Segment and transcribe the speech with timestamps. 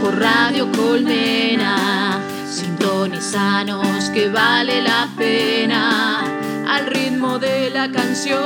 [0.00, 6.20] Radio Colmena, sintonizanos que vale la pena,
[6.68, 8.40] al ritmo de la canción,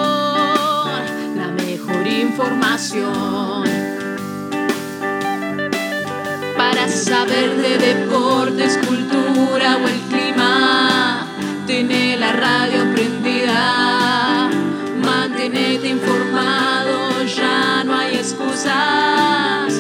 [1.37, 3.65] la mejor información.
[6.57, 11.27] Para saber de deportes, cultura o el clima,
[11.67, 14.49] tener la radio prendida,
[15.05, 19.72] mantenerte informado, ya no hay excusas.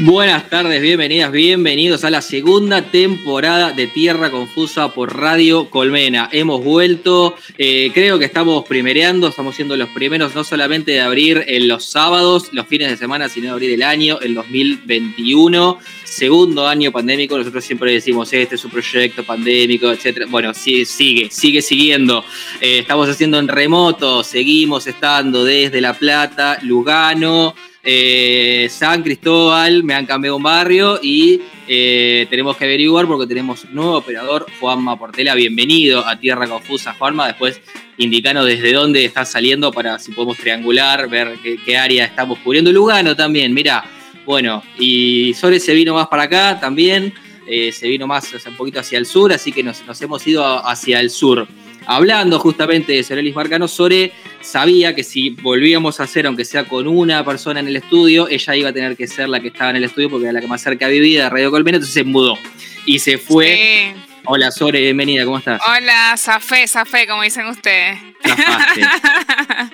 [0.00, 6.28] Buenas tardes, bienvenidas, bienvenidos a la segunda temporada de Tierra Confusa por Radio Colmena.
[6.30, 11.42] Hemos vuelto, eh, creo que estamos primereando, estamos siendo los primeros no solamente de abrir
[11.48, 16.68] en los sábados, los fines de semana, sino de abrir el año, el 2021, segundo
[16.68, 17.36] año pandémico.
[17.36, 20.26] Nosotros siempre decimos, este es un proyecto pandémico, etcétera.
[20.30, 22.24] Bueno, sí, sigue, sigue siguiendo.
[22.60, 27.56] Eh, estamos haciendo en remoto, seguimos estando desde La Plata, Lugano.
[27.82, 33.64] Eh, San Cristóbal, me han cambiado un barrio y eh, tenemos que averiguar porque tenemos
[33.70, 35.34] nuevo operador, Juanma Portela.
[35.34, 37.28] Bienvenido a Tierra Confusa, Juanma.
[37.28, 37.60] Después
[37.96, 42.72] indicanos desde dónde estás saliendo para si podemos triangular, ver qué, área estamos cubriendo.
[42.72, 43.84] Lugano también, mira.
[44.26, 47.14] Bueno, y Sore se vino más para acá también,
[47.46, 50.44] eh, se vino más un poquito hacia el sur, así que nos, nos hemos ido
[50.66, 51.48] hacia el sur
[51.88, 56.86] hablando justamente de Sorelis Marcano, Sore sabía que si volvíamos a hacer, aunque sea con
[56.86, 59.76] una persona en el estudio, ella iba a tener que ser la que estaba en
[59.76, 62.38] el estudio porque era la que más cerca vivía de Radio Colmena, entonces se mudó
[62.84, 63.94] y se fue.
[64.24, 65.60] Hola Sore, bienvenida, ¿cómo estás?
[65.66, 67.98] Hola, Zafé, Zafé, como dicen ustedes.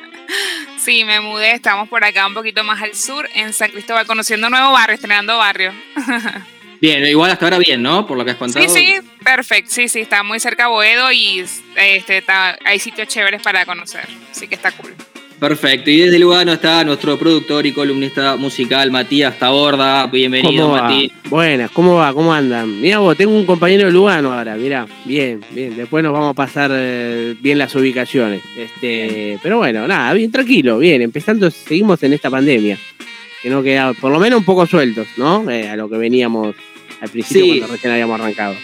[0.79, 4.49] sí, me mudé, estamos por acá un poquito más al sur, en San Cristóbal, conociendo
[4.51, 5.73] nuevo barrio, estrenando barrio.
[6.85, 8.07] Bien, igual hasta ahora bien, ¿no?
[8.07, 8.63] Por lo que has contado.
[8.69, 9.71] Sí, sí, perfecto.
[9.71, 11.43] Sí, sí, está muy cerca Boedo y
[11.79, 12.23] este,
[12.63, 14.07] hay sitios chéveres para conocer.
[14.31, 14.93] Así que está cool.
[15.41, 15.91] Perfecto.
[15.91, 20.09] Y desde Lugano está nuestro productor y columnista musical, Matías Taborda.
[20.09, 21.11] Bienvenido, Matías.
[21.31, 22.13] Buenas, ¿cómo va?
[22.13, 22.79] ¿Cómo andan?
[22.83, 25.75] Mira vos, tengo un compañero de Lugano ahora, mira, bien, bien.
[25.79, 28.43] Después nos vamos a pasar eh, bien las ubicaciones.
[28.59, 31.01] Este, pero bueno, nada, bien, tranquilo, bien.
[31.01, 32.79] Empezando, seguimos en esta pandemia.
[33.43, 35.51] Que no queda, por lo menos un poco sueltos, ¿no?
[35.51, 36.55] Eh, a lo que veníamos
[37.05, 38.57] al principio cuando recién habíamos arrancado.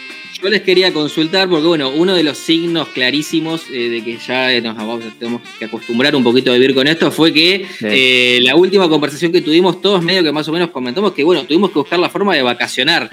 [0.42, 4.58] Yo les quería consultar porque, bueno, uno de los signos clarísimos eh, de que ya
[4.62, 8.56] nos vamos, tenemos que acostumbrar un poquito a vivir con esto fue que eh, la
[8.56, 11.80] última conversación que tuvimos, todos medio que más o menos comentamos que, bueno, tuvimos que
[11.80, 13.10] buscar la forma de vacacionar.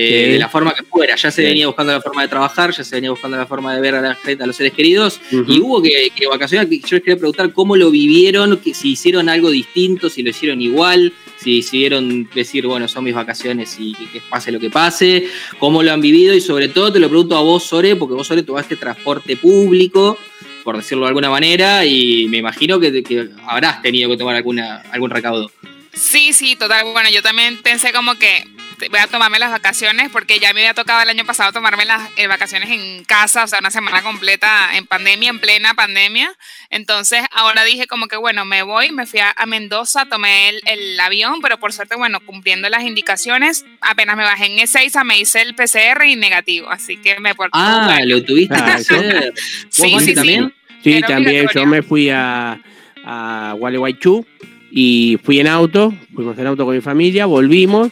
[0.00, 1.16] Eh, de la forma que fuera.
[1.16, 3.80] Ya se venía buscando la forma de trabajar, ya se venía buscando la forma de
[3.80, 6.68] ver a la gente, a los seres queridos, y hubo que, que, vacacionar.
[6.68, 10.60] Yo les quería preguntar cómo lo vivieron, que, si hicieron algo distinto, si lo hicieron
[10.62, 15.26] igual, si decidieron decir, bueno, son mis vacaciones y que, pase lo que pase,
[15.58, 18.26] cómo lo han vivido y sobre todo te lo pregunto a vos, Sore, porque vos,
[18.26, 20.16] Sore, tomaste transporte público,
[20.62, 24.82] por decirlo de alguna manera, y me imagino que, que habrás tenido que tomar alguna,
[24.92, 25.50] algún recaudo.
[25.92, 26.84] Sí, sí, total.
[26.92, 28.44] Bueno, yo también pensé como que
[28.90, 32.08] voy a tomarme las vacaciones porque ya me había tocado el año pasado tomarme las
[32.16, 36.30] eh, vacaciones en casa, o sea, una semana completa en pandemia, en plena pandemia.
[36.70, 41.40] Entonces, ahora dije como que, bueno, me voy, me fui a, Mendoza, tomé el, avión,
[41.40, 45.54] pero por suerte, bueno, cumpliendo las indicaciones, apenas me bajé en E6, me hice el
[45.54, 47.52] PCR y negativo, así que me porté.
[47.54, 49.32] Ah, lo tuviste que hacer.
[49.70, 50.54] sí, sí, también?
[50.84, 51.48] Sí, también.
[51.54, 52.60] Yo me fui a,
[53.04, 54.26] a Gualeguaychú
[54.70, 57.90] y fui en auto, fuimos en auto con mi familia, volvimos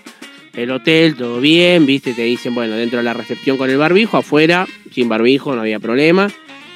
[0.57, 4.17] el hotel, todo bien, viste, te dicen, bueno, dentro de la recepción con el barbijo,
[4.17, 6.31] afuera, sin barbijo, no había problema.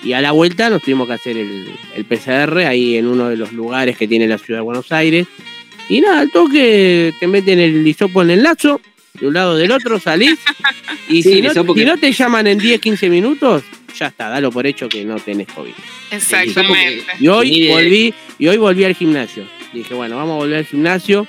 [0.05, 3.53] Y a la vuelta nos tuvimos que hacer el, PCR ahí en uno de los
[3.53, 5.27] lugares que tiene la ciudad de Buenos Aires.
[5.88, 8.81] Y nada, al toque te meten el hisopo en el lazo,
[9.19, 10.38] de un lado del otro salís.
[11.09, 13.65] Y si, no, si, no, te llaman en 10, 15 minutos,
[13.99, 15.73] ya está, dalo por hecho que no tenés COVID.
[16.12, 17.05] Exactamente.
[17.19, 19.44] Y hoy volví, y hoy volví al gimnasio.
[19.73, 21.26] Dije, bueno, vamos a volver al gimnasio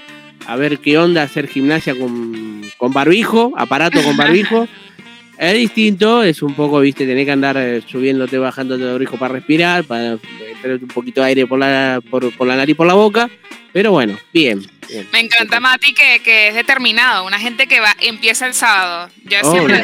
[0.47, 4.67] a ver qué onda hacer gimnasia con, con barbijo, aparato con barbijo.
[5.37, 9.33] es distinto, es un poco, viste, tenés que andar eh, subiéndote, bajándote de barbijo para
[9.33, 10.17] respirar, para,
[10.61, 13.29] tener un poquito de aire por la, por, por la nariz y por la boca.
[13.73, 14.65] Pero bueno, bien.
[15.13, 19.09] Me encanta Mati que, que, es determinado, una gente que va empieza el sábado.
[19.23, 19.83] Yo siempre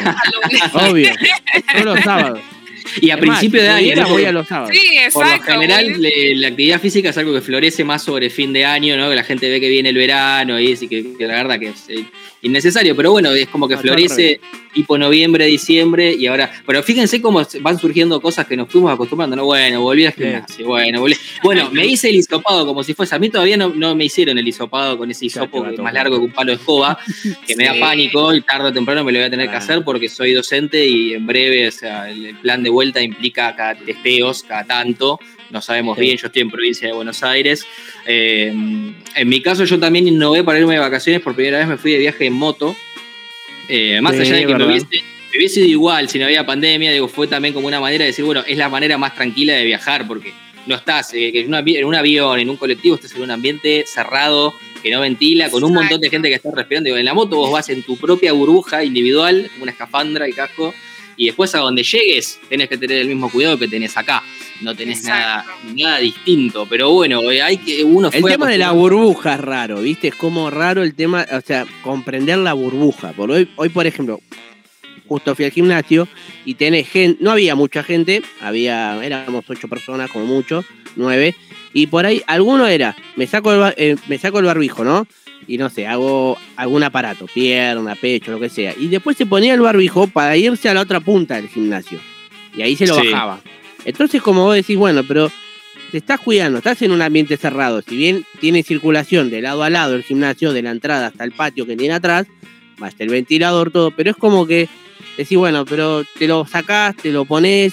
[0.74, 1.10] Obvio.
[1.72, 2.40] Todos los sábados.
[3.00, 4.08] Y a principio de año.
[4.08, 4.70] Voy a los sábados.
[4.72, 5.46] Sí, exacto.
[5.46, 8.64] Por lo general, le, la actividad física es algo que florece más sobre fin de
[8.64, 9.08] año, ¿no?
[9.10, 11.68] Que la gente ve que viene el verano y, y que, que, la verdad que
[11.68, 12.04] es eh,
[12.42, 14.40] innecesario, pero bueno, es como que florece
[14.72, 19.34] tipo noviembre, diciembre, y ahora, pero fíjense cómo van surgiendo cosas que nos fuimos acostumbrando,
[19.34, 19.44] ¿no?
[19.44, 21.16] Bueno, volví al gimnasio, bueno, volví.
[21.42, 24.38] Bueno, me hice el hisopado como si fuese, a mí todavía no, no me hicieron
[24.38, 26.98] el hisopado con ese hisopo es más largo que un palo de escoba,
[27.46, 29.82] que me da pánico y tarde o temprano me lo voy a tener que hacer
[29.82, 34.44] porque soy docente y en breve, o sea, el plan de vuelta implica cada testeos,
[34.44, 35.18] cada tanto,
[35.50, 36.02] no sabemos sí.
[36.02, 37.66] bien, yo estoy en provincia de Buenos Aires.
[38.06, 41.76] Eh, en mi caso yo también innové para irme de vacaciones, por primera vez me
[41.76, 42.76] fui de viaje en moto,
[43.68, 44.86] eh, más sí, allá de que me hubiese,
[45.32, 48.10] me hubiese, ido igual si no había pandemia, digo, fue también como una manera de
[48.10, 50.32] decir, bueno, es la manera más tranquila de viajar, porque
[50.66, 53.84] no estás eh, en, una, en, un avión, en un colectivo, estás en un ambiente
[53.86, 55.82] cerrado, que no ventila, con un Exacto.
[55.82, 56.86] montón de gente que está respirando.
[56.86, 60.74] Digo, en la moto vos vas en tu propia burbuja individual, una escafandra y casco,
[61.18, 64.22] y después a donde llegues tenés que tener el mismo cuidado que tenés acá.
[64.62, 65.44] No tenés nada,
[65.76, 70.08] nada, distinto, pero bueno, hay que uno El tema de la burbuja es raro, ¿viste?
[70.08, 73.12] Es como raro el tema, o sea, comprender la burbuja.
[73.12, 74.20] Por hoy, hoy, por ejemplo,
[75.06, 76.08] justo fui al gimnasio
[76.44, 80.64] y tenés gente, no había mucha gente, había, éramos ocho personas como mucho,
[80.96, 81.34] nueve,
[81.72, 85.06] y por ahí alguno era, me saco el, eh, me saco el barbijo, ¿no?
[85.48, 88.74] Y no sé, hago algún aparato, pierna, pecho, lo que sea.
[88.78, 91.98] Y después se ponía el barbijo para irse a la otra punta del gimnasio.
[92.54, 93.08] Y ahí se lo sí.
[93.08, 93.40] bajaba.
[93.84, 95.32] Entonces, como vos decís, bueno, pero
[95.90, 97.80] te estás cuidando, estás en un ambiente cerrado.
[97.80, 101.32] Si bien tiene circulación de lado a lado el gimnasio, de la entrada hasta el
[101.32, 102.26] patio que tiene atrás,
[102.76, 104.68] más el ventilador, todo, pero es como que
[105.16, 107.72] decís, bueno, pero te lo sacás, te lo pones,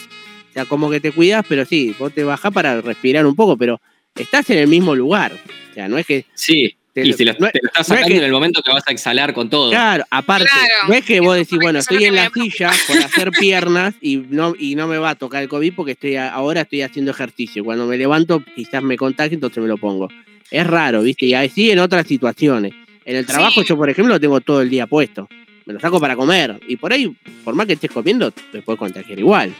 [0.50, 3.57] o sea, como que te cuidas, pero sí, vos te bajás para respirar un poco,
[3.57, 3.81] pero
[4.16, 5.33] estás en el mismo lugar.
[5.72, 6.25] O sea, no es que.
[6.33, 6.77] Sí.
[6.95, 8.62] Te y lo, te, lo, te lo estás sacando no es que, en el momento
[8.63, 9.69] que vas a exhalar con todo.
[9.69, 10.88] Claro, aparte, claro.
[10.88, 14.53] no es que vos decís, bueno, estoy en la silla por hacer piernas y no,
[14.57, 17.65] y no me va a tocar el COVID porque estoy ahora estoy haciendo ejercicio.
[17.65, 20.07] Cuando me levanto, quizás me contagie, entonces me lo pongo.
[20.50, 21.25] Es raro, ¿viste?
[21.25, 22.71] Y así en otras situaciones.
[23.03, 23.68] En el trabajo, sí.
[23.68, 25.27] yo, por ejemplo, lo tengo todo el día puesto.
[25.65, 26.62] Me lo saco para comer.
[26.65, 27.13] Y por ahí,
[27.44, 29.53] por más que estés comiendo, te puedes contagiar igual.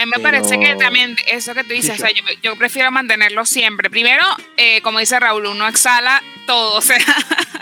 [0.00, 0.42] A mí me pero...
[0.42, 3.90] parece que también eso que tú dices, sí, o sea, yo, yo, prefiero mantenerlo siempre.
[3.90, 4.24] Primero,
[4.56, 6.98] eh, como dice Raúl, uno exhala todo, o sea.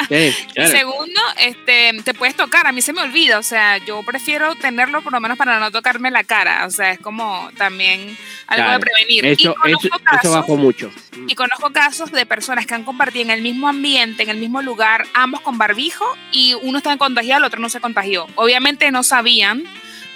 [0.08, 0.70] Sí, claro.
[0.70, 4.54] Y segundo, este, te puedes tocar, a mí se me olvida, o sea, yo prefiero
[4.54, 8.64] tenerlo por lo menos para no tocarme la cara, o sea, es como también algo
[8.64, 8.72] claro.
[8.72, 9.26] de prevenir.
[9.26, 10.90] Eso, eso, casos, eso, bajó mucho.
[11.26, 14.62] Y conozco casos de personas que han compartido en el mismo ambiente, en el mismo
[14.62, 18.28] lugar, ambos con barbijo, y uno está contagiado, el otro no se contagió.
[18.36, 19.64] Obviamente no sabían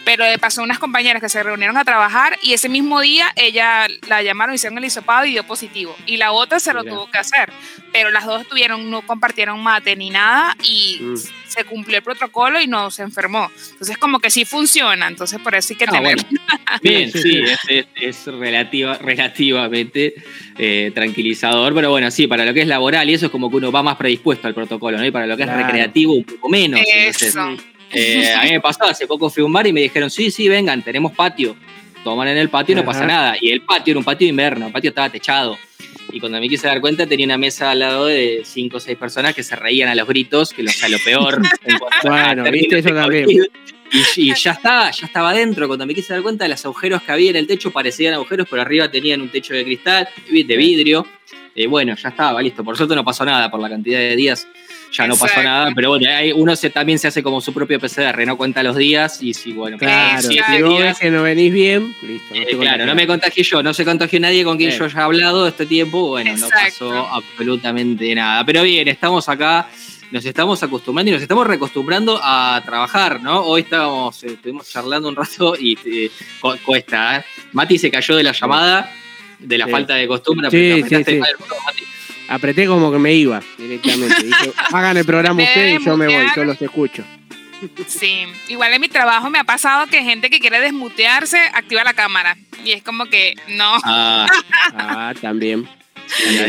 [0.05, 3.33] pero le pasó a unas compañeras que se reunieron a trabajar y ese mismo día
[3.37, 5.97] ella la llamaron, hicieron el hisopado y dio positivo.
[6.07, 6.95] Y la otra se lo Mira.
[6.95, 7.53] tuvo que hacer.
[7.93, 11.17] Pero las dos tuvieron, no compartieron mate ni nada y mm.
[11.47, 13.51] se cumplió el protocolo y no se enfermó.
[13.73, 16.17] Entonces como que sí funciona, entonces por eso hay que ah, tener.
[16.17, 16.41] Bueno.
[16.83, 20.15] Bien, sí, es, es, es relativa, relativamente
[20.59, 23.57] eh, tranquilizador, pero bueno, sí, para lo que es laboral y eso es como que
[23.57, 25.05] uno va más predispuesto al protocolo, ¿no?
[25.05, 26.81] Y para lo que es recreativo un poco menos.
[26.81, 27.27] Eso.
[27.27, 30.11] Entonces, eh, a mí me pasó, hace poco fui a un bar y me dijeron,
[30.11, 31.57] sí, sí, vengan, tenemos patio.
[32.05, 33.37] Toman en el patio y no pasa nada.
[33.41, 35.57] Y el patio era un patio de invierno, el patio estaba techado.
[36.11, 38.99] Y cuando me quise dar cuenta tenía una mesa al lado de cinco o seis
[38.99, 41.41] personas que se reían a los gritos, que lo, o sea, lo peor.
[42.03, 43.31] bueno, viste eso también.
[43.31, 45.69] Y, y, ya estaba, ya estaba adentro.
[45.69, 48.47] Cuando me quise dar cuenta de los agujeros que había en el techo, parecían agujeros,
[48.51, 51.07] pero arriba tenían un techo de cristal, de vidrio.
[51.55, 52.65] Eh, bueno, ya estaba, listo.
[52.65, 54.47] Por suerte no pasó nada por la cantidad de días
[54.93, 57.81] ya no pasó nada, pero bueno, hay, uno se, también se hace como su propio
[57.81, 61.53] PCR, no cuenta los días y si, bueno, claro, si vos ves que no venís
[61.53, 62.35] bien, listo.
[62.35, 64.77] No eh, claro, no me contagié yo, no se contagió nadie con quien eh.
[64.79, 66.93] yo haya hablado este tiempo, bueno, Exacto.
[66.93, 68.45] no pasó absolutamente nada.
[68.45, 69.69] Pero bien, estamos acá,
[70.11, 73.41] nos estamos acostumbrando y nos estamos reacostumbrando a trabajar, ¿no?
[73.41, 76.11] Hoy estábamos, eh, estuvimos charlando un rato y eh,
[76.65, 77.25] cuesta, ¿eh?
[77.53, 78.93] Mati se cayó de la llamada,
[79.39, 79.71] de la sí.
[79.71, 81.19] falta de costumbre, sí, sí, sí.
[81.19, 81.85] Mati
[82.29, 84.23] apreté como que me iba directamente.
[84.25, 87.05] Dije, hagan el programa ustedes y yo me voy, yo los escucho.
[87.87, 91.95] Sí, igual en mi trabajo me ha pasado que gente que quiere desmutearse activa la
[91.95, 92.37] cámara.
[92.65, 93.79] Y es como que no.
[93.85, 94.27] Ah,
[94.75, 95.69] ah también.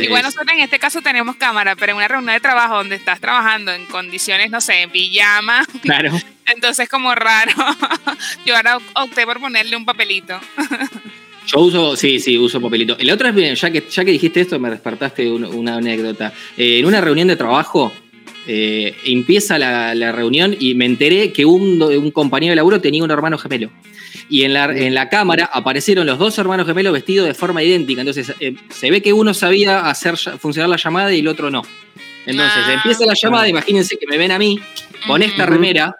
[0.01, 3.19] Igual nosotros en este caso tenemos cámara, pero en una reunión de trabajo donde estás
[3.19, 5.63] trabajando en condiciones, no sé, en pijama.
[5.81, 6.11] Claro.
[6.47, 7.53] Entonces como raro.
[8.45, 10.39] Yo ahora opté por ponerle un papelito.
[11.47, 12.95] Yo uso, sí, sí, uso papelito.
[12.97, 16.33] El otro es, ya que, ya que dijiste esto, me despertaste una, una anécdota.
[16.57, 17.91] Eh, en una reunión de trabajo,
[18.45, 23.11] Eh, empieza la, reunión y me enteré que un, un, compañero de laburo tenía un
[23.11, 23.69] hermano gemelo.
[24.29, 28.01] Y en la, en la cámara aparecieron los dos hermanos gemelos vestidos de forma idéntica.
[28.01, 31.61] Entonces eh, se ve que uno sabía hacer funcionar la llamada y el otro no.
[32.25, 32.73] Entonces ah.
[32.73, 34.59] empieza la llamada, imagínense que me ven a mí
[35.07, 35.95] con esta remera,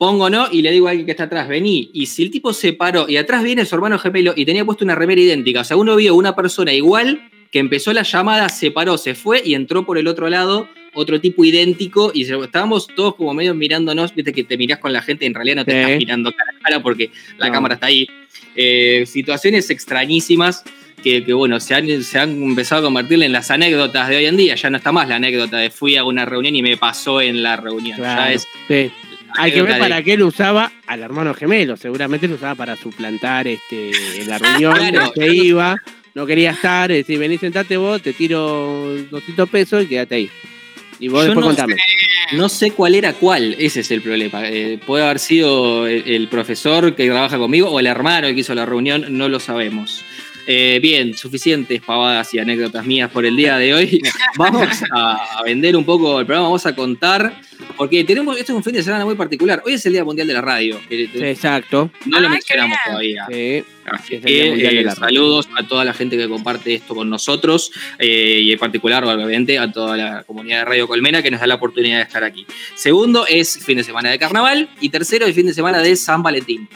[0.00, 1.90] pongo no y le digo a alguien que está atrás, vení.
[1.92, 4.82] Y si el tipo se paró y atrás viene su hermano gemelo y tenía puesto
[4.82, 8.70] una remera idéntica, o sea, uno vio una persona igual que empezó la llamada, se
[8.70, 13.14] paró, se fue y entró por el otro lado otro tipo idéntico y estábamos todos
[13.14, 15.78] como medio mirándonos, viste que te mirás con la gente y en realidad no te
[15.78, 18.08] estás mirando cara a cara porque la cámara está ahí.
[18.56, 20.64] Eh, situaciones extrañísimas
[21.02, 24.38] que, bueno, se han, se han empezado a convertir en las anécdotas de hoy en
[24.38, 24.54] día.
[24.54, 27.42] Ya no está más la anécdota de fui a una reunión y me pasó en
[27.42, 28.00] la reunión.
[29.36, 31.76] Hay que ver para qué lo usaba al hermano gemelo.
[31.76, 34.76] Seguramente lo usaba para suplantar este, en la reunión,
[35.14, 35.76] se iba,
[36.14, 40.30] no quería estar, es decir, vení, sentate vos, te tiro 200 pesos y quédate ahí.
[40.98, 41.74] Y vos después no contame.
[41.74, 44.46] Sé, no sé cuál era cuál, ese es el problema.
[44.46, 48.66] Eh, puede haber sido el, profesor que trabaja conmigo o el hermano que hizo la
[48.66, 50.04] reunión, no lo sabemos.
[50.46, 54.00] Eh, bien, suficientes pavadas y anécdotas mías por el día de hoy.
[54.36, 57.40] Vamos a, vender un poco el programa, vamos a contar,
[57.76, 59.62] porque tenemos, esto es un fin de semana muy particular.
[59.64, 60.80] Hoy es el Día Mundial de la Radio.
[60.88, 61.90] exacto.
[62.06, 63.26] No lo mencionamos todavía.
[63.28, 63.64] Sí.
[64.08, 69.04] Eh, saludos a toda la gente que comparte esto con nosotros eh, y en particular,
[69.04, 72.22] obviamente, a toda la comunidad de Radio Colmena que nos da la oportunidad de estar
[72.22, 72.46] aquí.
[72.74, 76.22] Segundo es fin de semana de carnaval y tercero es fin de semana de San
[76.22, 76.68] Valentín.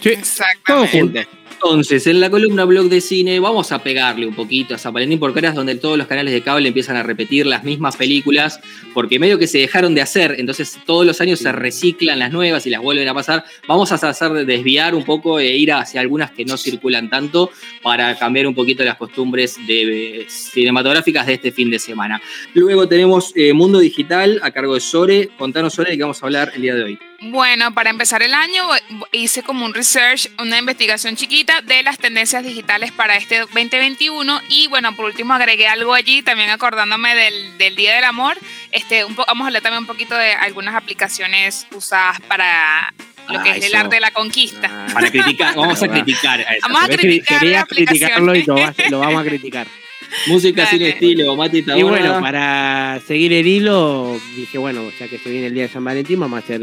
[0.00, 1.28] Sí, exactamente.
[1.64, 5.20] Entonces, en la columna blog de cine vamos a pegarle un poquito a San Valentín
[5.20, 8.58] porque ahora es donde todos los canales de cable empiezan a repetir las mismas películas
[8.92, 12.66] porque medio que se dejaron de hacer, entonces todos los años se reciclan las nuevas
[12.66, 13.44] y las vuelven a pasar.
[13.68, 17.50] Vamos a hacer desviar un poco e ir hacia algunas que no circulan tanto
[17.80, 22.20] para cambiar un poquito las costumbres de, cinematográficas de este fin de semana.
[22.54, 25.30] Luego tenemos eh, Mundo Digital a cargo de Sore.
[25.38, 27.11] Contanos, Sore, de qué vamos a hablar el día de hoy.
[27.24, 28.62] Bueno, para empezar el año
[29.12, 34.66] hice como un research, una investigación chiquita de las tendencias digitales para este 2021 y
[34.66, 38.36] bueno, por último agregué algo allí, también acordándome del, Día del Amor.
[38.72, 42.92] Este, un vamos a hablar también un poquito de algunas aplicaciones usadas para
[43.28, 44.68] lo que ah, es el arte de la conquista.
[44.72, 44.86] Ah.
[44.92, 46.44] para criticar, vamos a criticar.
[46.62, 49.68] Vamos a criticar Quería criticarlo y lo vamos a criticar.
[50.26, 55.30] Música sin estilo, Mati Y bueno, para seguir el hilo, dije, bueno, ya que se
[55.30, 56.62] viene el día de San Valentín, vamos a hacer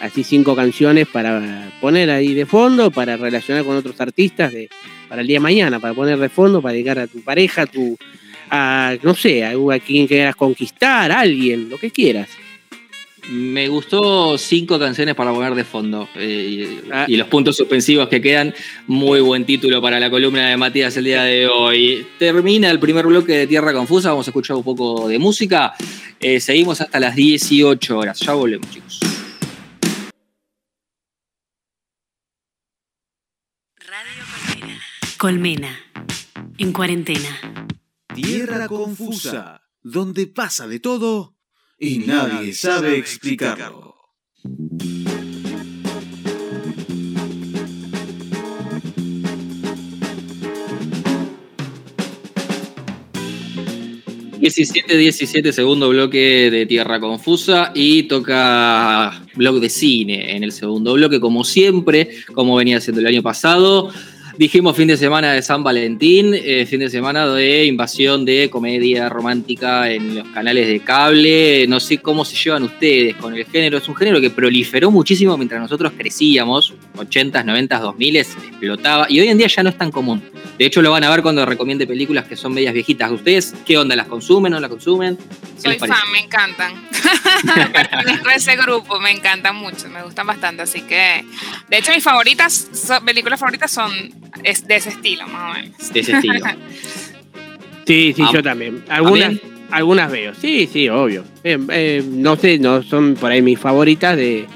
[0.00, 4.68] así cinco canciones para poner ahí de fondo, para relacionar con otros artistas de,
[5.08, 7.66] para el día de mañana, para poner de fondo, para dedicar a tu pareja, a
[7.66, 7.96] tu,
[8.50, 12.28] a, no sé, a, a quien quieras conquistar, a alguien, lo que quieras.
[13.28, 16.08] Me gustó cinco canciones para poner de fondo.
[16.14, 17.06] Eh, ah.
[17.08, 18.54] y, los puntos suspensivos que quedan.
[18.86, 22.06] Muy buen título para la columna de Matías el día de hoy.
[22.18, 24.10] Termina el primer bloque de Tierra Confusa.
[24.10, 25.74] Vamos a escuchar un poco de música.
[26.20, 28.20] Eh, seguimos hasta las 18 horas.
[28.20, 29.00] Ya volvemos, chicos.
[33.78, 34.80] Radio Colmena.
[35.16, 35.78] Colmena.
[36.58, 37.40] En cuarentena.
[38.14, 39.62] Tierra Confusa.
[39.82, 41.33] Donde pasa de todo
[41.78, 43.94] y nadie sabe explicarlo.
[54.44, 60.92] ...17, 17, segundo bloque de Tierra Confusa y toca blog de cine en el segundo
[60.92, 63.90] bloque, como siempre, como venía haciendo el año pasado.
[64.36, 69.08] Dijimos fin de semana de San Valentín, eh, fin de semana de invasión de comedia
[69.08, 71.66] romántica en los canales de cable.
[71.68, 73.78] No sé cómo se llevan ustedes con el género.
[73.78, 79.28] Es un género que proliferó muchísimo mientras nosotros crecíamos, 80s, 90s, 2000 explotaba y hoy
[79.28, 80.20] en día ya no es tan común.
[80.58, 83.12] De hecho, lo van a ver cuando recomiende películas que son medias viejitas.
[83.12, 83.94] ¿Ustedes qué onda?
[83.94, 85.16] ¿Las consumen o no las consumen?
[85.58, 86.72] Soy fan, me encantan.
[87.72, 90.62] Pertenezco a ese grupo, me encantan mucho, me gustan bastante.
[90.62, 91.24] Así que,
[91.68, 92.68] de hecho, mis favoritas,
[93.04, 95.92] películas favoritas son es de ese estilo, más o menos.
[95.92, 96.34] De ese estilo.
[97.86, 98.82] sí, sí, yo también.
[98.88, 99.34] Algunas,
[99.70, 100.34] algunas veo.
[100.34, 101.24] Sí, sí, obvio.
[101.42, 104.46] Eh, eh, no sé, no son por ahí mis favoritas de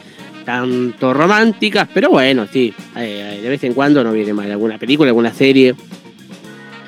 [0.44, 2.72] tanto románticas, pero bueno, sí.
[2.96, 5.74] Eh, de vez en cuando no viene mal alguna película, alguna serie.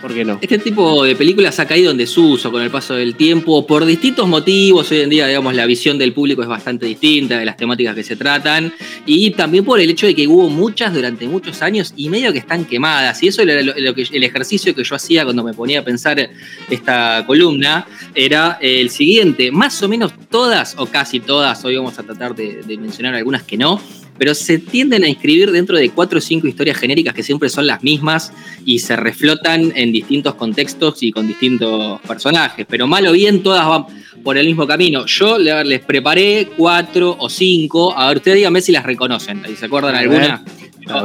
[0.01, 0.39] ¿Por qué no?
[0.41, 4.27] Este tipo de películas ha caído en desuso con el paso del tiempo por distintos
[4.27, 4.91] motivos.
[4.91, 8.03] Hoy en día, digamos, la visión del público es bastante distinta de las temáticas que
[8.03, 8.73] se tratan
[9.05, 12.39] y también por el hecho de que hubo muchas durante muchos años y medio que
[12.39, 13.23] están quemadas.
[13.23, 16.31] Y eso era lo, que, el ejercicio que yo hacía cuando me ponía a pensar
[16.71, 19.53] esta columna era el siguiente.
[19.53, 23.59] Más o menos todas, o casi todas, hoy vamos a tratar de mencionar algunas que
[23.59, 23.81] no,
[24.21, 27.67] pero se tienden a inscribir dentro de cuatro o cinco historias genéricas que siempre son
[27.67, 28.35] las mismas
[28.67, 32.67] y se reflotan en distintos contextos y con distintos personajes.
[32.69, 33.87] Pero mal o bien, todas van
[34.23, 35.07] por el mismo camino.
[35.07, 37.97] Yo les preparé cuatro o cinco.
[37.97, 39.43] A ver, ustedes díganme si las reconocen.
[39.57, 40.45] ¿Se acuerdan alguna?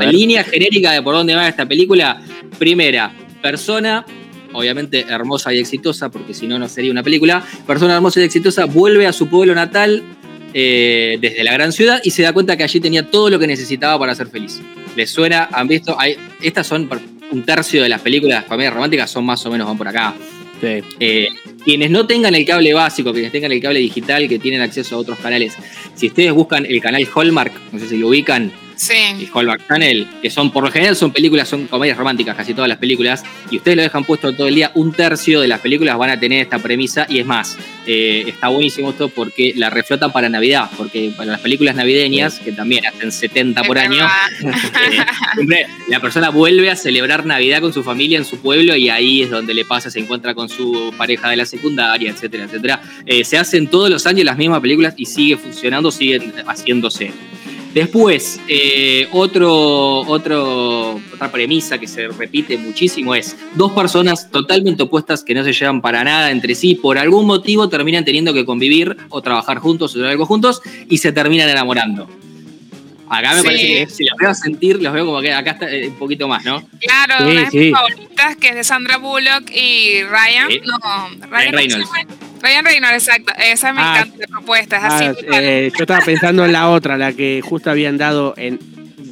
[0.01, 2.21] En línea genérica de por dónde va esta película.
[2.59, 4.05] Primera, persona
[4.55, 7.43] obviamente hermosa y exitosa, porque si no, no sería una película.
[7.67, 10.03] Persona hermosa y exitosa vuelve a su pueblo natal
[10.57, 13.45] eh, desde la gran ciudad y se da cuenta que allí tenía todo lo que
[13.45, 14.61] necesitaba para ser feliz.
[14.95, 15.49] ¿Les suena?
[15.51, 15.99] ¿Han visto?
[15.99, 16.89] Hay, estas son
[17.29, 20.15] un tercio de las películas de comedias románticas, son más o menos van por acá.
[20.61, 21.27] Eh,
[21.65, 24.99] quienes no tengan el cable básico, quienes tengan el cable digital, que tienen acceso a
[24.99, 25.57] otros canales,
[25.93, 28.93] si ustedes buscan el canal Hallmark, no sé si lo ubican, Sí.
[29.19, 32.69] y Hallmark Channel, que son por lo general son películas, son comedias románticas, casi todas
[32.69, 35.97] las películas, y ustedes lo dejan puesto todo el día, un tercio de las películas
[35.97, 40.11] van a tener esta premisa, y es más, eh, está buenísimo esto porque la reflotan
[40.11, 44.05] para Navidad, porque para las películas navideñas, que también hacen 70 por año,
[44.41, 44.51] eh,
[45.33, 49.23] siempre la persona vuelve a celebrar Navidad con su familia en su pueblo y ahí
[49.23, 52.81] es donde le pasa, se encuentra con su pareja de la secundaria, etcétera, etcétera.
[53.05, 57.11] Eh, se hacen todos los años las mismas películas y sigue funcionando, siguen haciéndose.
[57.75, 59.51] Después, eh, otro,
[60.07, 65.51] otro, otra premisa que se repite muchísimo es dos personas totalmente opuestas que no se
[65.51, 69.93] llevan para nada entre sí, por algún motivo terminan teniendo que convivir o trabajar juntos
[69.93, 72.07] o hacer algo juntos y se terminan enamorando.
[73.09, 73.45] Acá me Sí.
[73.45, 75.95] parece que si los veo a sentir, los veo como que acá está eh, un
[75.95, 76.65] poquito más, ¿no?
[76.79, 77.57] Claro, Sí, una de sí.
[77.57, 80.49] mis favoritas que es de Sandra Bullock y Ryan.
[80.49, 80.61] Sí.
[80.65, 80.77] No,
[81.27, 81.89] Ryan Ryan Reynolds.
[82.45, 83.33] Ryan Reynolds, exacto.
[83.43, 85.25] Esa me Ah, encanta la propuesta, es Ah, así.
[85.33, 88.59] eh, yo estaba pensando en la otra, la que justo habían dado en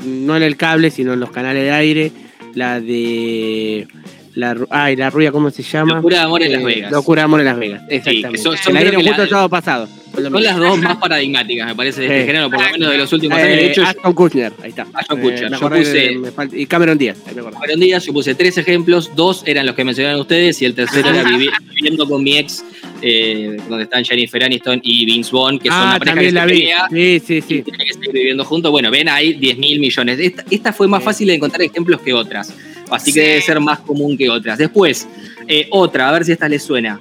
[0.05, 2.11] no en el cable, sino en los canales de aire,
[2.55, 3.87] la de
[4.35, 5.95] la ay, la rubia, ¿cómo se llama?
[5.95, 6.91] Locura de amor en Eh, Las Vegas.
[6.91, 8.37] Locura de amor en Las Vegas, exactamente.
[8.39, 9.87] son- Se son la creo dieron que justo la- el sábado pasado.
[10.13, 10.39] Son mismo.
[10.39, 12.25] las dos más paradigmáticas, me parece, de este Sí.
[12.27, 13.47] género, por lo menos de los últimos años.
[13.49, 14.85] Eh, De hecho, Ashton Kutcher, ahí está.
[14.93, 15.49] Ashton Eh, Kutcher.
[15.51, 17.57] me Yo puse- de- me falta- y Cameron Díaz, ahí me acordé.
[17.57, 21.09] Fueron días, yo puse tres ejemplos, dos eran los que mencionaron ustedes y el tercero
[21.09, 22.63] era vivi- viviendo con mi ex,
[23.05, 26.31] eh, donde están Jennifer Aniston y Vince Vaughn, que son Ah, una pareja que se
[26.31, 26.51] la vi.
[26.59, 27.61] pelea Sí, sí, y sí.
[27.61, 28.71] tienen que seguir viviendo juntos.
[28.71, 30.17] Bueno, ven ahí 10 mil millones.
[30.19, 31.05] Esta, esta fue más Sí.
[31.05, 32.53] fácil de encontrar ejemplos que otras,
[32.89, 33.19] así Sí.
[33.19, 34.57] que debe ser más común que otras.
[34.57, 35.07] Después,
[35.47, 36.99] eh, otra, a ver si esta les suena.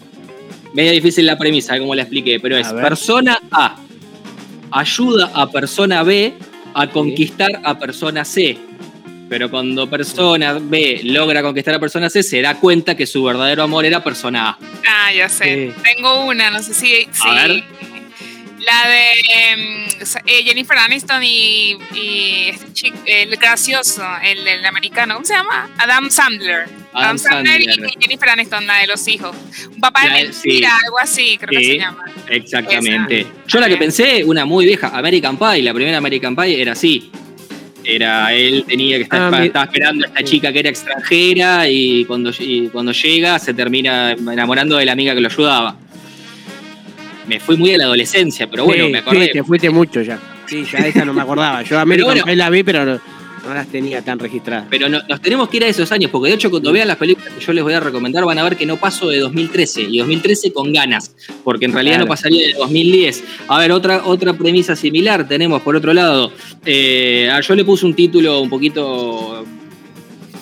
[0.75, 3.77] Media difícil la premisa, como la expliqué, pero es A persona A
[4.71, 6.33] ayuda a persona B
[6.75, 8.57] a conquistar a persona C.
[9.33, 13.63] Pero cuando persona B logra conquistar a persona C, se da cuenta que su verdadero
[13.63, 14.59] amor era persona A.
[14.87, 15.73] Ah, ya sé.
[15.83, 17.09] Tengo una, no sé si.
[17.11, 17.65] si- ver.
[18.61, 19.85] La de em,
[20.27, 25.71] eh, Jennifer Aniston y, y este chico, el gracioso, el, el americano, ¿cómo se llama?
[25.79, 26.69] Adam Sandler.
[26.93, 27.63] Adam Sandler.
[27.63, 27.67] y
[27.99, 29.35] Jennifer Aniston, la de los hijos.
[29.67, 30.49] Un papá La de sí.
[30.49, 32.05] mentira, algo así, creo que se llama.
[32.29, 33.27] Exactamente.
[33.49, 37.11] Yo la que pensé, una muy vieja, American Pie, la primera American Pie era así.
[37.85, 41.69] Era él tenía que estar Ah, mi- estaba esperando a esta chica que era extranjera
[41.69, 45.77] y cuando, y cuando llega se termina enamorando de la amiga que lo ayudaba.
[47.27, 49.27] Me fui muy a la adolescencia, pero bueno, Sí, me acordé.
[49.27, 50.19] sí, te fuiste mucho ya.
[50.47, 51.63] Sí, ya esa no me acordaba.
[51.63, 52.25] Yo American bueno.
[52.25, 53.01] Pie la vi, pero
[53.47, 54.67] no, las tenía tan registradas.
[54.71, 56.97] Pero no- nos tenemos que ir a esos años, porque de hecho cuando vean las
[56.97, 59.83] películas que yo les voy a recomendar van a ver que no paso de 2013,
[59.83, 62.07] y 2013 con ganas, porque en realidad Claro.
[62.07, 63.25] no pasaría de 2010.
[63.49, 66.33] A ver, otra, otra premisa similar tenemos por otro lado.
[66.65, 69.42] Eh, ah, yo le puse un título un poquito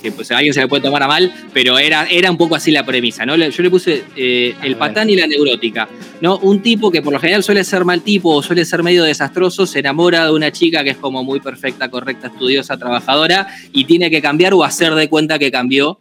[0.00, 2.70] que pues alguien se le puede tomar a mal, pero era, era un poco así
[2.70, 3.36] la premisa, ¿no?
[3.36, 5.88] Yo le puse eh, el patán y la neurótica,
[6.20, 6.38] ¿no?
[6.38, 9.66] Un tipo que por lo general suele ser mal tipo o suele ser medio desastroso,
[9.66, 14.10] se enamora de una chica que es como muy perfecta, correcta, estudiosa, trabajadora y tiene
[14.10, 16.00] que cambiar o hacer de cuenta que cambió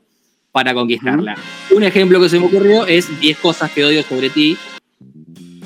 [0.51, 1.37] para conquistarla.
[1.71, 4.57] Un ejemplo que se me ocurrió es 10 cosas que odio sobre ti,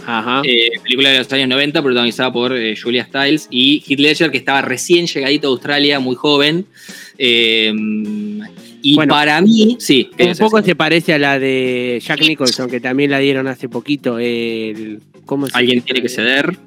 [0.06, 0.42] Ajá.
[0.44, 4.38] eh, película de los años 90 protagonizada por eh, Julia Stiles y Heath Ledger que
[4.38, 6.66] estaba recién llegadito a Australia, muy joven.
[7.18, 7.74] Eh,
[8.86, 12.20] y Bueno, para mí, sí, ¿qué Un es poco se parece a la de Jack
[12.20, 14.20] Nicholson, que también la dieron hace poquito.
[14.20, 16.58] El, ¿Cómo se alguien tiene que ceder.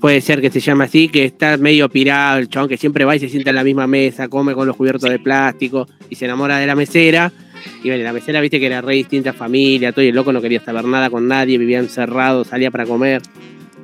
[0.00, 3.16] Puede ser que se llame así, que está medio pirado, el chabón que siempre va
[3.16, 6.26] y se sienta en la misma mesa, come con los cubiertos de plástico y se
[6.26, 7.32] enamora de la mesera.
[7.82, 10.40] Y bueno, la mesera, viste que era re distinta familia, todo y el loco no
[10.40, 13.22] quería saber nada con nadie, vivía encerrado, salía para comer.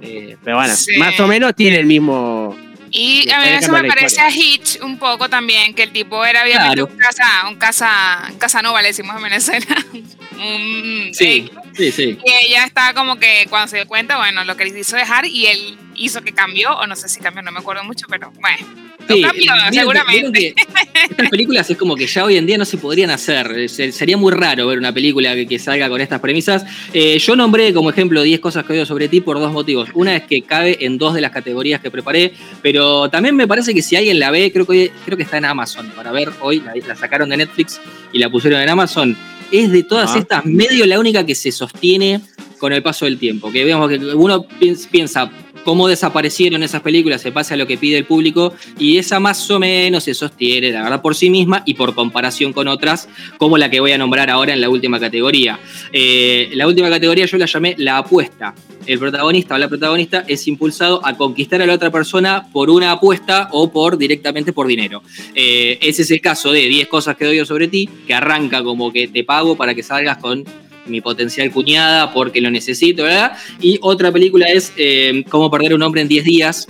[0.03, 0.97] Eh, pero bueno, Sí.
[0.99, 2.57] más o menos tiene el mismo.
[2.91, 6.43] Y a mí eso me parece a Hitch un poco también, que el tipo era
[6.45, 6.87] obviamente Claro.
[6.93, 9.67] un casa, un casa, casanova, le decimos en Venezuela.
[10.39, 12.19] Un- Sí, eh, sí, sí.
[12.25, 15.25] Y ella estaba como que cuando se dio cuenta, bueno, lo que le hizo dejar
[15.27, 18.31] y él hizo que cambió, o no sé si cambió, no me acuerdo mucho, pero
[18.41, 18.86] bueno.
[19.09, 20.55] Sí, cambió, seguramente.
[21.11, 23.69] estas películas es como que ya hoy en día no se podrían hacer.
[23.69, 26.65] Sería muy raro ver una película que, salga con estas premisas.
[26.93, 29.89] Eh, yo nombré como ejemplo 10 cosas que oigo sobre ti por dos motivos.
[29.95, 33.75] Una es que cabe en dos de las categorías que preparé, pero también me parece
[33.75, 36.63] que si alguien la ve, creo que, creo que está en Amazon para ver hoy.
[36.87, 37.81] La, sacaron de Netflix
[38.13, 39.17] y la pusieron en Amazon.
[39.51, 40.19] Es de todas ah.
[40.19, 42.21] estas medio la única que se sostiene
[42.59, 43.51] con el paso del tiempo.
[43.51, 44.47] Que vemos que uno
[44.91, 45.31] piensa,
[45.67, 49.51] cómo desaparecieron esas películas se pasa a lo que pide el público y esa más
[49.51, 53.59] o menos se sostiene, la verdad, por sí misma y por comparación con otras, como
[53.59, 55.59] la que voy a nombrar ahora en la última categoría.
[55.93, 58.55] Eh, la última categoría yo la llamé la apuesta.
[58.87, 62.93] El protagonista o la protagonista es impulsado a conquistar a la otra persona por una
[62.93, 65.03] apuesta o por directamente por dinero.
[65.35, 68.93] Eh, ese es el caso de 10 cosas que doy sobre ti, que arranca como
[68.93, 70.45] que te pago para que salgas con
[70.89, 73.37] mi potencial cuñada porque lo necesito, ¿verdad?
[73.61, 76.67] Y otra película es eh, Cómo perder un hombre en 10 días,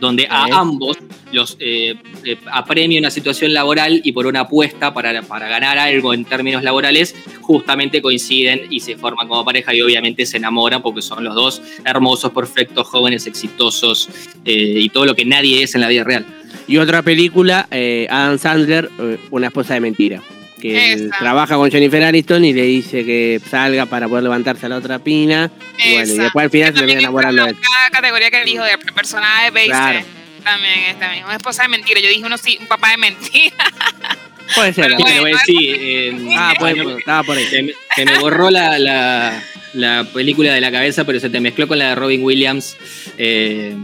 [0.00, 0.96] donde a ambos
[1.32, 6.12] los eh, eh, apremia una situación laboral y por una apuesta para, para, ganar algo
[6.12, 11.00] en términos laborales, justamente coinciden y se forman como pareja y obviamente se enamoran porque
[11.00, 14.10] son los dos hermosos, perfectos, jóvenes, exitosos
[14.44, 16.26] y todo lo que nadie es en la vida real.
[16.68, 17.66] Y otra película,
[18.10, 18.90] Adam Sandler,
[19.30, 20.22] Una esposa de mentira
[20.62, 24.76] que trabaja con Jennifer Aniston y le dice que salga para poder levantarse a la
[24.76, 25.50] otra pina.
[25.78, 27.56] Y bueno, y después al final se termina enamorando de él.
[27.60, 30.00] Cada categoría que dijo de personaje de claro.
[30.44, 31.24] también es también.
[31.24, 32.00] Una esposa de mentira.
[32.00, 33.56] Yo dije uno sí, un papá de mentira.
[34.54, 34.94] Puede ser.
[34.96, 37.74] Bueno, sí, eh, ah, pues, estaba por ahí.
[37.96, 41.78] Se, me borró la, la, la, película de la cabeza, pero se te mezcló con
[41.78, 42.76] la de Robin Williams.
[43.18, 43.74] Eh,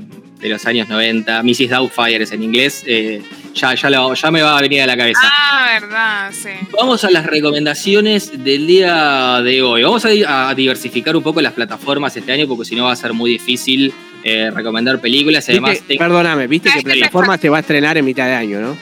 [0.40, 1.70] de los años 90, Mrs.
[1.70, 3.22] Doubtfire es en inglés, eh,
[3.60, 5.20] ya, ya, ya, me va a venir a la cabeza.
[5.22, 6.50] Ah, verdad, sí.
[6.78, 9.82] Vamos a las recomendaciones del día de hoy.
[9.82, 13.12] Vamos a, diversificar un poco las plataformas este año porque si no va a ser
[13.12, 13.92] muy difícil
[14.24, 15.48] eh, recomendar películas.
[15.48, 18.76] Además, Perdóname, viste que plataforma se va a estrenar en mitad de año, ¿no?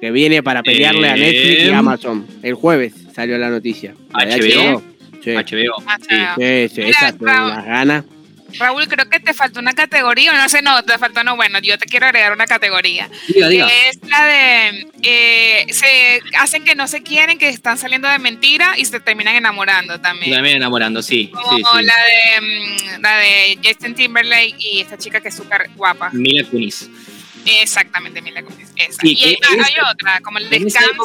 [0.00, 2.26] Que viene para pelearle a Netflix y Amazon.
[2.42, 3.94] El jueves salió la noticia.
[4.12, 4.82] HBO.
[5.24, 5.74] HBO.
[6.38, 8.04] Sí, sí, esa, las ganas.
[8.58, 11.78] Raúl, creo que te faltó una categoría, no sé, no, te faltó, no, bueno, yo
[11.78, 13.08] te quiero agregar una categoría.
[13.28, 13.68] Diga, diga.
[13.88, 18.78] es la de, eh, se hacen que no se quieren, que están saliendo de mentira
[18.78, 20.32] y se terminan enamorando también.
[20.32, 21.30] También enamorando, sí.
[21.32, 26.10] Como La, de, mm, la de Justin Timberlake y esta chica que es súper guapa.
[26.12, 26.88] Mila Kunis.
[27.44, 28.68] Exactamente, Mila Kunis.
[28.76, 29.06] Esa.
[29.06, 31.04] y hay, otra, como el descanso.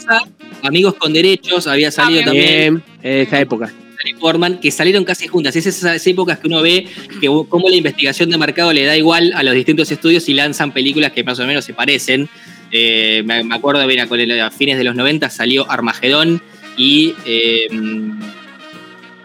[0.63, 2.83] Amigos con derechos había salido también.
[3.03, 3.71] En esa época
[4.09, 5.55] informan que salieron casi juntas.
[5.55, 6.85] Es esas épocas que uno ve
[7.19, 10.71] que cómo la investigación de mercado le da igual a los distintos estudios y lanzan
[10.71, 12.29] películas que más o menos se parecen.
[12.71, 16.41] Eh, me, acuerdo, mira, con a fines de los 90 salió Armagedón
[16.77, 17.67] y eh,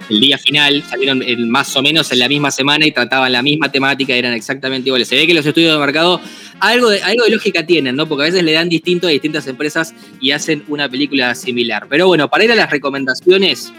[0.09, 3.71] el día final salieron más o menos en la misma semana y trataban la misma
[3.71, 5.09] temática, eran exactamente iguales.
[5.09, 6.21] Se ve que los estudios de mercado
[6.61, 8.07] algo de, algo de lógica tienen, ¿no?
[8.07, 11.87] Porque a veces le dan distinto a distintas empresas y hacen una película similar.
[11.89, 13.73] Pero bueno, para ir a las recomendaciones,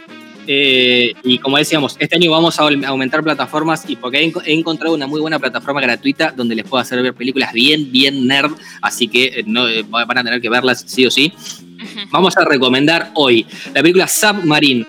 [0.48, 5.06] eh, y como decíamos, este año vamos a aumentar plataformas y porque he, encontrado una
[5.06, 9.26] muy buena plataforma gratuita donde les puedo hacer ver películas bien, bien nerd, así que
[9.26, 11.34] eh, no, eh, van a tener que verlas sí o sí.
[12.10, 14.88] Vamos a recomendar hoy la película Submarine,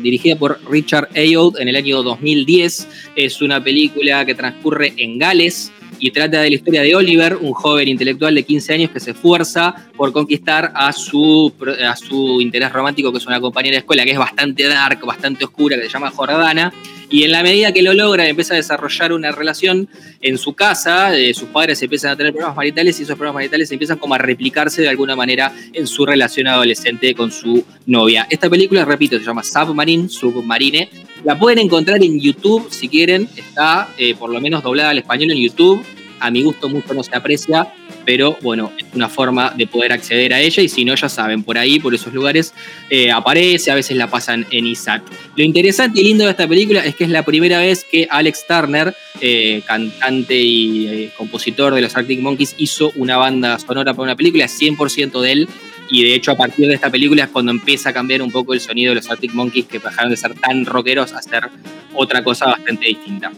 [0.00, 2.88] dirigida por Richard Ayoade en el año 2010.
[3.14, 7.52] Es una película que transcurre en Gales, y trata de la historia de Oliver, un
[7.52, 11.52] joven intelectual de 15 años que se esfuerza por conquistar a su,
[11.86, 15.44] a su interés romántico, que es una compañera de escuela que es bastante dark, bastante
[15.44, 16.72] oscura, que se llama Jordana.
[17.08, 19.88] Y en la medida que lo logra, empieza a desarrollar una relación
[20.20, 23.70] en su casa, eh, sus padres empiezan a tener problemas maritales y esos problemas maritales
[23.70, 28.26] empiezan como a replicarse de alguna manera en su relación adolescente con su novia.
[28.28, 30.88] Esta película, repito, se llama Submarine, Submarine.
[31.26, 35.32] La pueden encontrar en YouTube si quieren, está eh, por lo menos doblada al español
[35.32, 35.84] en YouTube.
[36.20, 37.74] A mi gusto mucho no se aprecia,
[38.06, 41.42] pero bueno, es una forma de poder acceder a ella y si no, ya saben,
[41.42, 42.54] por ahí, por esos lugares,
[42.88, 45.02] eh, aparece, a veces la pasan en ISAT.
[45.34, 48.46] Lo interesante y lindo de esta película es que es la primera vez que Alex
[48.46, 54.04] Turner, eh, cantante y eh, compositor de los Arctic Monkeys, hizo una banda sonora para
[54.04, 55.48] una película, 100% de él.
[55.90, 58.54] Y de hecho, a partir de esta película es cuando empieza a cambiar un poco
[58.54, 61.48] el sonido de los Arctic Monkeys, que dejaron de ser tan rockeros a ser
[61.92, 63.32] otra cosa bastante distinta.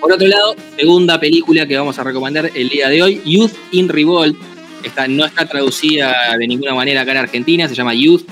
[0.00, 3.88] Por otro lado, segunda película que vamos a recomendar el día de hoy, Youth in
[3.88, 4.34] Revolt.
[4.82, 8.22] Esta no está traducida de ninguna manera acá en Argentina, se llama Youth,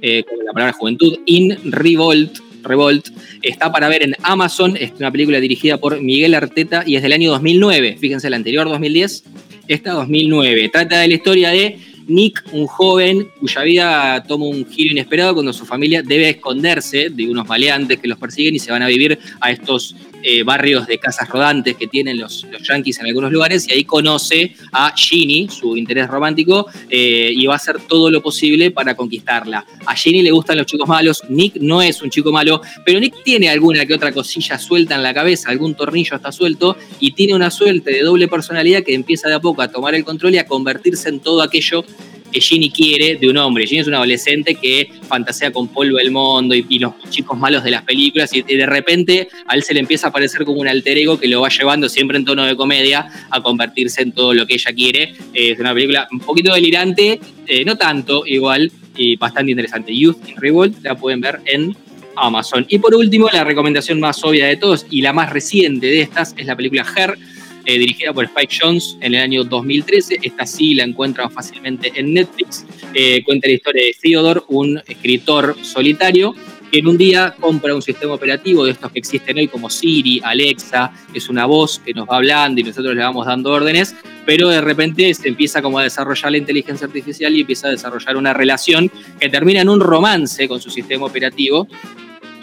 [0.00, 2.38] eh, con la palabra juventud, in Revolt.
[2.64, 3.08] Revolt.
[3.42, 7.12] Está para ver en Amazon, es una película dirigida por Miguel Arteta y es del
[7.12, 7.96] año 2009.
[8.00, 9.24] Fíjense, la anterior 2010,
[9.68, 10.70] esta 2009.
[10.70, 11.78] Trata de la historia de
[12.12, 17.28] Nick, un joven cuya vida toma un giro inesperado cuando su familia debe esconderse de
[17.28, 20.98] unos maleantes que los persiguen y se van a vivir a estos eh, barrios de
[20.98, 25.48] casas rodantes que tienen los, los yankees en algunos lugares y ahí conoce a Ginny,
[25.48, 29.66] su interés romántico, eh, y va a hacer todo lo posible para conquistarla.
[29.84, 33.24] A Ginny le gustan los chicos malos, Nick no es un chico malo, pero Nick
[33.24, 37.34] tiene alguna que otra cosilla suelta en la cabeza, algún tornillo está suelto y tiene
[37.34, 40.38] una suerte de doble personalidad que empieza de a poco a tomar el control y
[40.38, 41.84] a convertirse en todo aquello
[42.32, 43.66] que Ginny quiere de un hombre.
[43.66, 47.70] Ginny es un adolescente que fantasea con polvo del mundo y, los chicos malos de
[47.70, 50.98] las películas y, de repente a él se le empieza a parecer como un alter
[50.98, 54.46] ego que lo va llevando siempre en tono de comedia a convertirse en todo lo
[54.46, 55.14] que ella quiere.
[55.34, 59.94] Eh, es una película un poquito delirante, eh, no tanto igual, y bastante interesante.
[59.94, 61.76] Youth in Revolt la pueden ver en
[62.16, 62.66] Amazon.
[62.68, 66.34] Y por último, la recomendación más obvia de todos y la más reciente de estas
[66.36, 67.16] es la película Her
[67.64, 70.18] eh, dirigida por Spike Jones en el año 2013.
[70.22, 72.64] Esta sí la encuentran fácilmente en Netflix.
[72.94, 76.34] Eh, cuenta la historia de Theodore, un escritor solitario
[76.72, 80.22] que en un día compra un sistema operativo de estos que existen hoy como Siri,
[80.24, 83.94] Alexa, es una voz que nos va hablando y nosotros le vamos dando órdenes,
[84.24, 88.16] pero de repente se empieza como a desarrollar la inteligencia artificial y empieza a desarrollar
[88.16, 91.68] una relación que termina en un romance con su sistema operativo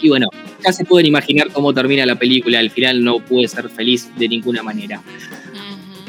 [0.00, 0.28] y bueno,
[0.64, 2.58] ya se pueden imaginar cómo termina la película.
[2.58, 5.02] Al final no puede ser feliz de ninguna manera.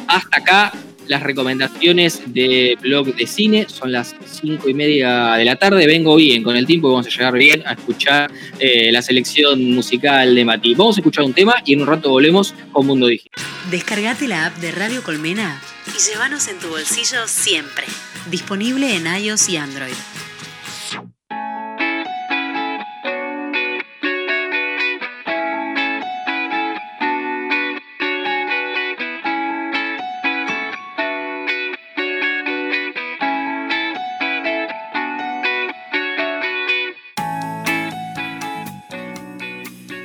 [0.08, 0.74] Hasta acá
[1.08, 3.66] las recomendaciones de blog de cine.
[3.68, 5.86] Son las cinco y media de la tarde.
[5.86, 10.34] Vengo bien con el tiempo vamos a llegar bien a escuchar eh, la selección musical
[10.34, 10.74] de Mati.
[10.74, 13.44] Vamos a escuchar un tema y en un rato volvemos con Mundo Digital.
[13.70, 17.86] Descargate la app de Radio Colmena y llévanos en tu bolsillo siempre.
[18.30, 19.94] Disponible en iOS y Android.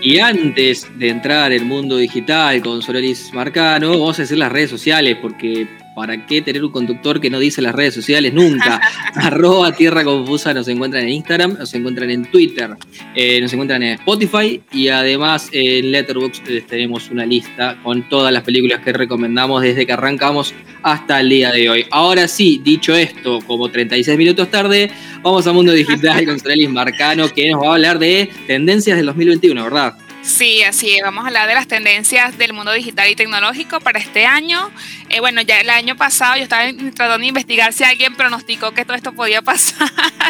[0.09, 4.53] Y antes de entrar en el mundo digital con Solaris Marcano, vamos a decir las
[4.53, 5.67] redes sociales, porque
[5.97, 8.81] ¿para qué tener un conductor que no dice las redes sociales nunca?
[9.15, 12.77] Arroba Tierra Confusa nos encuentran en Instagram, nos encuentran en Twitter,
[13.15, 18.31] eh, nos encuentran en Spotify y además en Letterboxd eh, tenemos una lista con todas
[18.31, 21.87] las películas que recomendamos desde que arrancamos hasta el día de hoy.
[21.91, 24.91] Ahora sí, dicho esto, como 36 minutos tarde,
[25.23, 29.07] vamos a Mundo Digital con Solaris Marcano, que nos va a hablar de tendencias del
[29.07, 29.95] 2021, ¿verdad?
[30.27, 31.03] Sí, así es.
[31.03, 34.71] Vamos a hablar de las tendencias del mundo digital y tecnológico para este año.
[35.09, 38.85] Eh, bueno, ya el año pasado yo estaba tratando de investigar si alguien pronosticó que
[38.85, 39.89] todo esto podía pasar.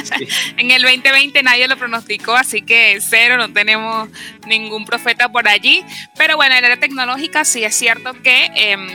[0.58, 4.10] en el 2020 nadie lo pronosticó, así que cero, no tenemos
[4.46, 5.82] ningún profeta por allí.
[6.16, 8.86] Pero bueno, en la área tecnológica sí es cierto que em,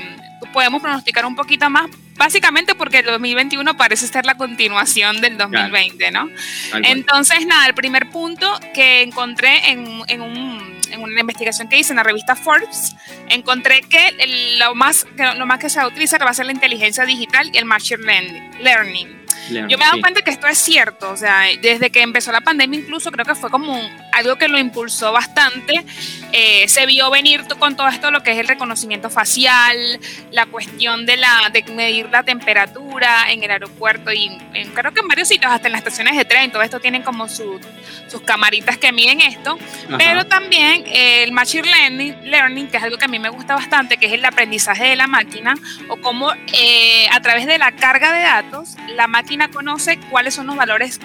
[0.53, 6.11] podemos pronosticar un poquito más básicamente porque el 2021 parece ser la continuación del 2020,
[6.11, 6.29] ¿no?
[6.83, 11.93] Entonces, nada, el primer punto que encontré en, en un en una investigación que hice
[11.93, 12.95] en la revista Forbes,
[13.29, 16.45] encontré que lo más, que lo más que se va a utilizar va a ser
[16.45, 19.20] la inteligencia digital y el machine learning.
[19.49, 22.41] Yo me he dado cuenta que esto es cierto, o sea, desde que empezó la
[22.41, 23.79] pandemia incluso creo que fue como
[24.11, 25.83] algo que lo impulsó bastante.
[26.31, 29.77] Eh, se vio venir con todo esto lo que es el reconocimiento facial,
[30.31, 34.37] la cuestión de, la, de medir la temperatura en el aeropuerto y
[34.73, 37.27] creo que en varios sitios, hasta en las estaciones de tren, todo esto tienen como
[37.27, 37.61] sus
[38.25, 39.57] camaritas que miden esto,
[39.97, 43.97] pero también el machine learning, learning, que es algo que a mí me gusta bastante,
[43.97, 45.55] que es el aprendizaje de la máquina
[45.89, 49.20] o cómo eh, a través de la carga de datos la máquina
[49.51, 50.99] conoce cuáles son los valores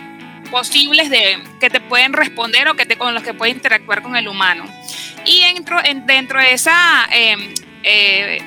[0.51, 4.17] posibles de, que te pueden responder o que te, con los que puede interactuar con
[4.17, 4.65] el humano.
[5.25, 8.39] Y dentro, dentro de esa em, eh,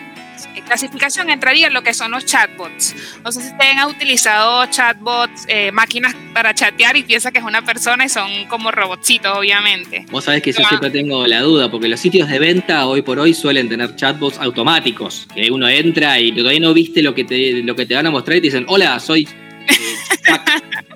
[0.65, 2.95] clasificación entraría lo que son los chatbots.
[3.23, 7.43] No sé si ustedes han utilizado chatbots, eh, máquinas para chatear y piensa que es
[7.43, 10.05] una persona y son como robotcitos, obviamente.
[10.11, 13.19] Vos sabés que yo siempre tengo la duda, porque los sitios de venta hoy por
[13.19, 17.63] hoy suelen tener chatbots automáticos, que uno entra y todavía no viste lo que te,
[17.63, 19.27] lo que te van a mostrar y te dicen, hola, soy...
[19.69, 20.33] Eh,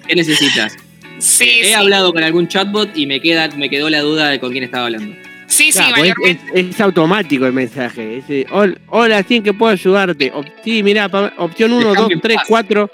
[0.08, 0.76] ¿Qué necesitas?
[1.20, 4.52] Sí, He hablado con algún chatbot y me, queda, me quedó la duda de con
[4.52, 5.16] quién estaba hablando.
[5.48, 5.82] Sí, sí,
[6.54, 8.24] es, automático el mensaje.
[8.50, 10.34] hola, hola, ¿quién que puedo ayudarte?
[10.64, 11.06] sí, mira,
[11.38, 12.92] opción 1, 2, 3, 4.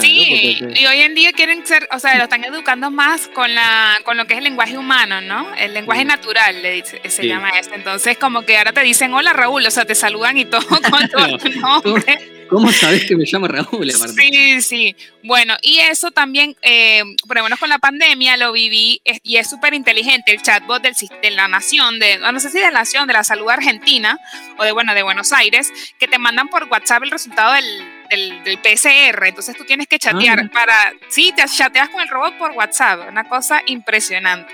[0.00, 3.98] sí, y hoy en día quieren ser, o sea, lo están educando más con la
[4.04, 5.54] con lo que es el lenguaje humano, ¿no?
[5.54, 7.70] El lenguaje natural, le dice, se llama eso.
[7.74, 11.08] Entonces, como que ahora te dicen, hola Raúl, o sea, te saludan y todo con
[11.08, 12.18] todo tu nombre.
[12.50, 13.90] ¿Cómo sabes que me llamo Raúl?
[13.92, 14.96] Sí, sí.
[15.22, 19.48] Bueno, y eso también, eh, por lo menos con la pandemia, lo viví y es
[19.48, 23.06] súper inteligente el chatbot del, de la Nación, de, no sé si de la Nación,
[23.06, 24.18] de la Salud Argentina
[24.58, 27.64] o de, bueno, de Buenos Aires, que te mandan por WhatsApp el resultado del
[28.10, 29.26] del, del, PCR.
[29.26, 30.50] Entonces tú tienes que chatear Ah.
[30.52, 30.74] para.
[31.08, 33.08] Sí, te chateas con el robot por WhatsApp.
[33.08, 34.52] Una cosa impresionante.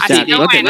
[0.00, 0.62] Así chat, que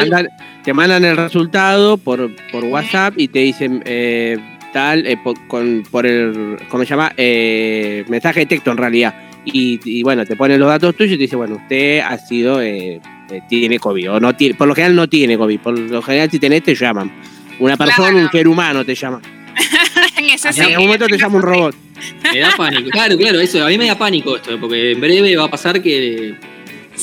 [0.63, 4.37] te mandan el resultado por, por WhatsApp y te dicen eh,
[4.77, 7.11] tal, eh, por, con, por el, ¿cómo se llama?
[7.17, 9.15] Eh, mensaje de texto en realidad.
[9.43, 12.61] Y, y bueno, te ponen los datos tuyos y te dice, bueno, usted ha sido,
[12.61, 14.11] eh, eh, tiene COVID.
[14.11, 15.59] O no tiene, por lo general no tiene COVID.
[15.61, 17.11] Por lo general si tenés te llaman.
[17.57, 18.25] Una persona, Claro.
[18.25, 19.19] un ser humano te llama.
[20.17, 21.75] en ese en algún momento te llama un robot.
[22.31, 22.89] Me da pánico.
[22.91, 23.65] Claro, claro, eso.
[23.65, 26.35] A mí me da pánico esto, porque en breve va a pasar que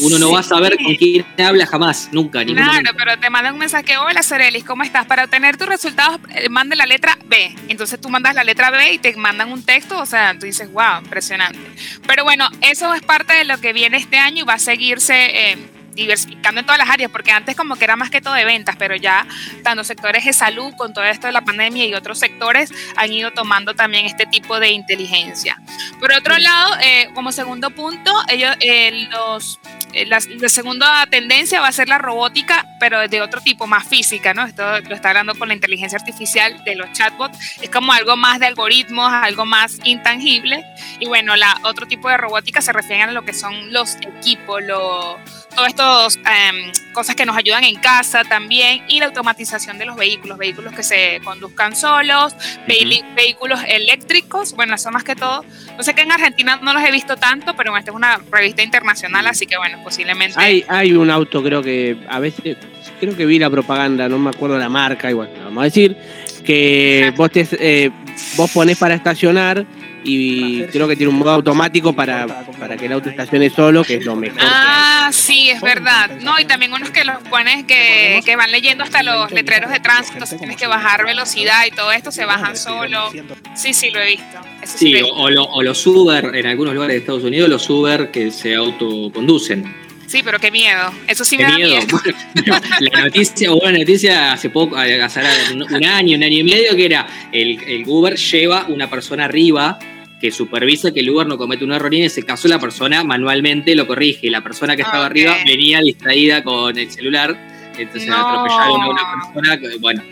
[0.00, 2.44] uno no va a saber con quién habla jamás, nunca.
[2.44, 2.92] Claro, momento.
[2.96, 5.06] pero te mandan un mensaje, hola Sorelis, ¿cómo estás?
[5.06, 7.54] Para obtener tus resultados, eh, mande la letra B.
[7.68, 10.70] Entonces tú mandas la letra B y te mandan un texto, o sea, tú dices,
[10.72, 11.60] wow, impresionante.
[12.06, 15.52] Pero bueno, eso es parte de lo que viene este año y va a seguirse
[15.52, 15.58] eh,
[15.94, 18.76] diversificando en todas las áreas, porque antes como que era más que todo de ventas,
[18.78, 19.26] pero ya
[19.62, 23.32] tanto sectores de salud con todo esto de la pandemia y otros sectores han ido
[23.32, 25.56] tomando también este tipo de inteligencia.
[26.00, 29.58] Por otro lado, eh, como segundo punto, ellos, eh, los
[30.06, 34.34] la, la, segunda tendencia va a ser la robótica, pero de otro tipo, más física,
[34.34, 34.44] ¿no?
[34.44, 37.38] Esto lo está hablando con la inteligencia artificial de los chatbots.
[37.62, 40.64] Es como algo más de algoritmos, algo más intangible.
[41.00, 44.62] Y bueno, la otro tipo de robótica se refiere a lo que son los equipos,
[44.62, 45.18] lo,
[45.54, 49.96] todas estas um, cosas que nos ayudan en casa también y la automatización de los
[49.96, 53.14] vehículos, vehículos que se conduzcan solos, uh -huh.
[53.14, 55.44] vehículos eléctricos, bueno, eso más que todo.
[55.76, 58.62] No sé que en Argentina no los he visto tanto, pero esta es una revista
[58.62, 60.34] internacional, así que bueno, posiblemente.
[60.36, 62.56] Hay, hay un auto, creo que a veces,
[62.98, 65.96] creo que vi la propaganda, no me acuerdo la marca, igual, vamos a decir,
[66.44, 67.90] que vos, te, eh,
[68.36, 69.64] vos ponés para estacionar
[70.04, 73.94] y creo que tiene un modo automático para, para que el auto estacione solo, que
[73.94, 74.38] es lo mejor.
[74.40, 76.10] Ah, sí, es verdad.
[76.20, 79.80] No, y también unos que los pones que, que van leyendo hasta los letreros de
[79.80, 83.10] tránsito, entonces tienes que bajar velocidad y todo esto se bajan solo.
[83.56, 84.38] Sí, sí, lo he visto.
[84.62, 87.68] Eso sí, o, o, lo, o, los Uber, en algunos lugares de Estados Unidos, los
[87.70, 89.84] Uber que se autoconducen.
[90.06, 90.92] Sí, pero qué miedo.
[91.08, 91.70] Eso sí qué me da miedo.
[91.70, 92.60] miedo.
[92.80, 95.20] la noticia, hubo una noticia hace poco, hace
[95.52, 99.24] un, un año, un año y medio, que era el, el Uber lleva una persona
[99.24, 99.78] arriba
[100.20, 103.04] que supervisa que el Uber no comete un error y en ese caso la persona
[103.04, 104.30] manualmente lo corrige.
[104.30, 105.22] La persona que estaba Okay.
[105.24, 107.36] arriba venía distraída con el celular,
[107.76, 108.16] entonces No.
[108.16, 109.58] atropellaron a una persona.
[109.60, 110.02] que, Bueno,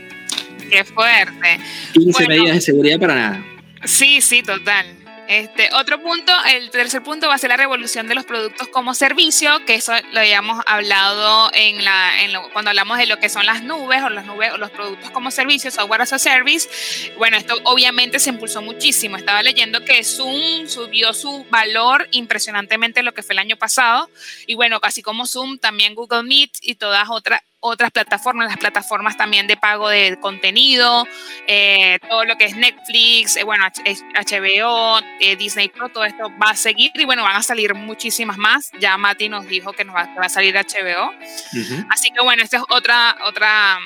[0.70, 1.58] Qué fuerte.
[1.92, 2.28] 15 Bueno.
[2.28, 3.44] medidas de seguridad para nada.
[3.84, 4.86] Sí, sí, total.
[5.28, 8.92] Este, otro punto, el tercer punto va a ser la revolución de los productos como
[8.92, 13.28] servicio, que eso lo habíamos hablado en la, en lo- cuando hablamos de lo que
[13.30, 16.68] son las nubes o las nubes o los productos como servicio, software as a service.
[17.16, 19.16] Bueno, esto obviamente se impulsó muchísimo.
[19.16, 24.10] Estaba leyendo que Zoom subió su valor impresionantemente lo que fue el año pasado.
[24.46, 29.16] Y bueno, casi como Zoom, también Google Meet y todas otras otras plataformas, las plataformas
[29.16, 31.06] también de pago de contenido,
[31.46, 36.50] eh, todo lo que es Netflix, eh, bueno, HBO, eh, Disney Pro, todo esto va
[36.50, 38.70] a seguir y bueno, van a salir muchísimas más.
[38.80, 41.08] Ya Mati nos dijo que nos va, que va a salir HBO.
[41.10, 41.86] Ujú.
[41.88, 43.78] Así que bueno, esta es otra, otra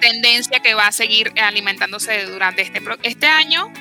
[0.00, 3.72] tendencia que va a seguir alimentándose durante este, este año.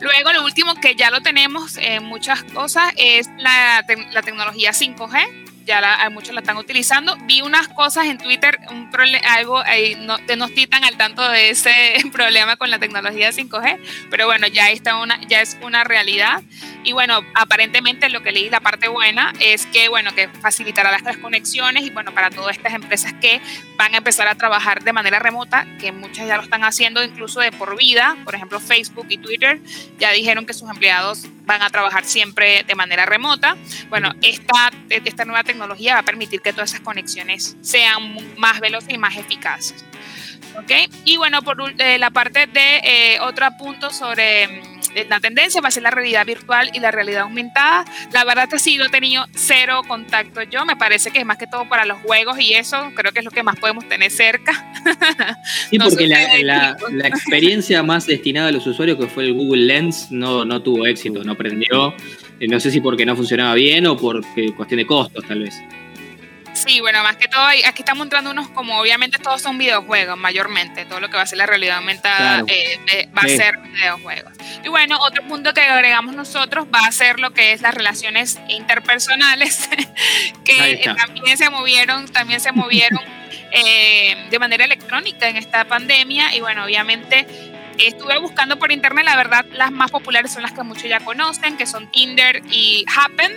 [0.00, 4.72] Luego, lo último que ya lo tenemos en muchas cosas es la, tec- la tecnología
[4.72, 5.43] 5G.
[5.64, 7.16] Ya la, muchos la están utilizando.
[7.24, 8.90] Vi unas cosas en Twitter, un
[9.26, 11.72] algo, ahí no, te no estoy tan al tanto de ese
[12.12, 13.78] problema con la tecnología 5G,
[14.10, 16.42] pero bueno, ya, está una, ya es una realidad.
[16.84, 21.16] Y bueno, aparentemente lo que leí, la parte buena, es que, bueno, que facilitará las
[21.18, 23.40] conexiones y bueno, para todas estas empresas que
[23.76, 27.40] van a empezar a trabajar de manera remota, que muchas ya lo están haciendo incluso
[27.40, 29.60] de por vida, por ejemplo Facebook y Twitter,
[29.98, 33.56] ya dijeron que sus empleados van a trabajar siempre de manera remota.
[33.88, 38.92] Bueno, esta, esta nueva tecnología va a permitir que todas esas conexiones sean más veloces
[38.92, 39.84] y más eficaces.
[40.56, 40.70] ¿Ok?
[41.04, 45.66] Y bueno, por eh, la parte de eh, otro punto sobre mm, la tendencia va
[45.66, 47.84] a ser la realidad virtual y la realidad aumentada.
[48.12, 50.64] La verdad que sí, no he tenido cero contacto yo.
[50.64, 53.24] Me parece que es más que todo para los juegos y eso creo que es
[53.24, 54.52] lo que más podemos tener cerca.
[55.70, 59.32] Sí, No porque la, la- la experiencia más destinada a los usuarios, que fue el
[59.34, 61.94] Google Lens, no, no tuvo éxito, no prendió.
[62.40, 64.20] Eh, No sé si porque no funcionaba bien o por
[64.56, 65.54] cuestión de costos, tal vez.
[66.52, 70.84] Sí, bueno, más que todo, aquí estamos entrando unos como obviamente todos son videojuegos mayormente,
[70.84, 72.46] todo lo que va a ser la realidad aumentada Claro.
[72.48, 73.34] eh, eh, va Sí.
[73.34, 74.32] a ser videojuegos.
[74.64, 78.38] Y bueno, otro punto que agregamos nosotros va a ser lo que es las relaciones
[78.48, 79.68] interpersonales,
[80.44, 83.00] que eh, también se movieron, también se movieron
[83.52, 87.26] eh, de manera electrónica en esta pandemia y bueno, obviamente
[87.78, 91.56] estuve buscando por internet, la verdad las más populares son las que muchos ya conocen,
[91.56, 93.32] que son Tinder y Happen.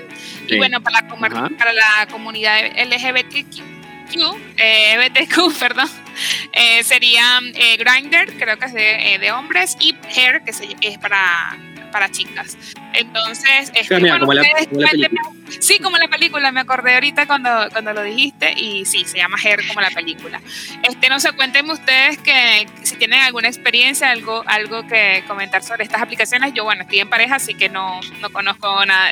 [0.47, 3.59] Y bueno, para la, para la comunidad LGBTQ,
[4.57, 5.89] eh, LGBTQ, perdón,
[6.53, 10.97] eh, sería eh, Grindr, creo que es de, eh, de hombres, y Hair, que es
[10.97, 11.57] para
[11.91, 12.57] para chicas.
[12.93, 15.19] Entonces, este, Claro, mira, bueno, como la- como la
[15.59, 19.37] sí, como la película, me acordé ahorita cuando, cuando lo dijiste y sí, se llama
[19.43, 20.41] Her como la película.
[20.83, 25.83] Este, no sé, cuéntenme ustedes que si tienen alguna experiencia, algo, algo que comentar sobre
[25.83, 26.53] estas aplicaciones.
[26.53, 29.11] Yo, bueno, estoy en pareja, así que no, no conozco nada.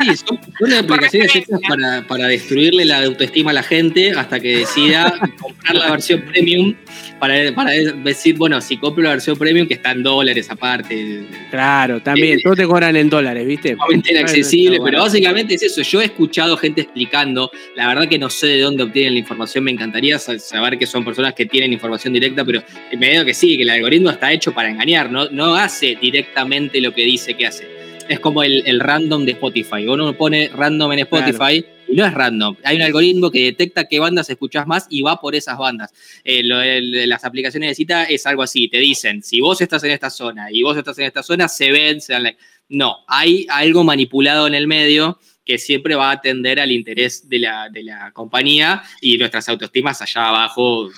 [0.00, 4.58] Sí, son, son aplicaciones hechas para, para destruirle la autoestima a la gente hasta que
[4.58, 6.74] decida comprar la versión premium
[7.18, 12.00] para, para decir, bueno, si compro la versión premium que está en dólares aparte, Claro,
[12.14, 13.72] también, todos te cobran en dólares, ¿viste?
[13.72, 15.82] sumamente inaccesible, Bueno, pero básicamente es eso.
[15.82, 19.64] Yo he escuchado gente explicando, la verdad que no sé de dónde obtienen la información,
[19.64, 22.62] me encantaría sa- saber que son personas que tienen información directa, pero
[22.98, 26.80] me digo que sí, que el algoritmo está hecho para engañar, no, no hace directamente
[26.80, 27.66] lo que dice que hace.
[28.08, 29.86] Es como el, el random de Spotify.
[29.86, 32.56] Uno pone random en Spotify y no es random.
[32.64, 35.92] Hay un algoritmo que detecta qué bandas escuchás más y va por esas bandas.
[36.24, 38.68] Eh, lo de las aplicaciones de cita es algo así.
[38.68, 41.70] Te dicen, si vos estás en esta zona y vos estás en esta zona, se
[41.72, 42.38] ven, se dan like.
[42.70, 47.38] No, hay algo manipulado en el medio que siempre va a atender al interés de
[47.38, 50.90] la, de la compañía y nuestras autoestimas allá abajo.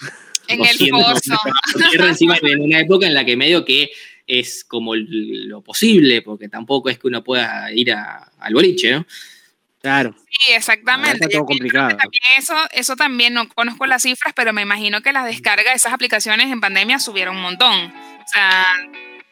[0.48, 0.76] En el
[2.08, 3.90] encima en una época en la que medio que
[4.26, 9.06] es como lo posible, porque tampoco es que uno pueda ir a- al boliche, ¿no?
[9.82, 10.14] Claro.
[10.28, 11.16] Sí, exactamente.
[11.16, 11.96] Está todo complicado.
[12.36, 15.92] eso, eso también no conozco las cifras, pero me imagino que las descargas de esas
[15.92, 17.86] aplicaciones en pandemia subieron un montón.
[17.86, 18.66] O sea,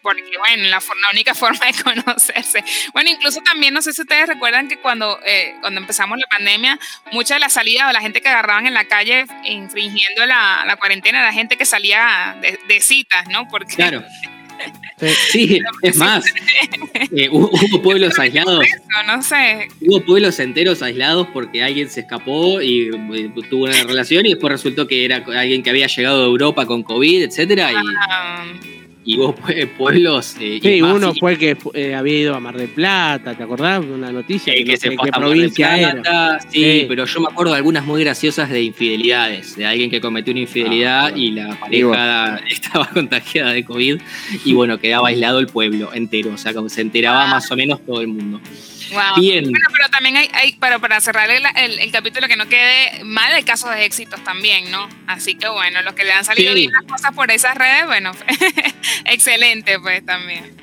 [0.00, 0.80] porque bueno, la,
[1.12, 2.64] única forma de conocerse.
[2.94, 6.78] Bueno, incluso también, no sé si ustedes recuerdan que cuando, eh, cuando empezamos la pandemia,
[7.12, 10.76] mucha de la salida o la gente que agarraban en la calle infringiendo la, la
[10.76, 13.46] cuarentena era gente que salía de, de citas, ¿no?
[13.48, 14.02] Porque Claro.
[15.30, 16.24] Sí, es más,
[17.16, 17.50] eh, hubo,
[17.82, 18.64] pueblos aislados,
[19.06, 19.68] no, sé.
[19.80, 24.50] hubo pueblos enteros aislados porque alguien se escapó y eh, tuvo una relación y después
[24.50, 27.76] resultó que era alguien que había llegado de Europa con COVID, etcétera, y,
[28.10, 28.44] ah,
[29.08, 32.40] y hubo pue- pueblos eh, y Sí, uno fue el que eh, había ido a
[32.40, 33.82] Mar del Plata, ¿te acordás?
[33.84, 35.92] Una noticia eh, que, que se fue hasta Mar del provincia era.
[35.92, 36.84] Plata, sí, Sí.
[36.88, 40.40] pero yo me acuerdo de algunas muy graciosas de infidelidades, de alguien que cometió una
[40.40, 41.18] infidelidad Ah, bueno.
[41.24, 44.00] y la pareja estaba contagiada de COVID
[44.44, 47.28] y bueno, quedaba aislado el pueblo entero, o sea, como se enteraba Ah.
[47.30, 48.40] más o menos todo el mundo.
[48.92, 49.20] Wow.
[49.20, 49.44] Bien.
[49.44, 53.02] Bueno, pero también hay, hay para, para cerrar el, el- el capítulo que no quede
[53.04, 54.88] mal, hay casos de éxitos también, ¿no?
[55.06, 56.60] Así que bueno, los que le han salido Sí.
[56.60, 58.12] bien las cosas por esas redes, bueno,
[59.04, 60.56] excelente pues también.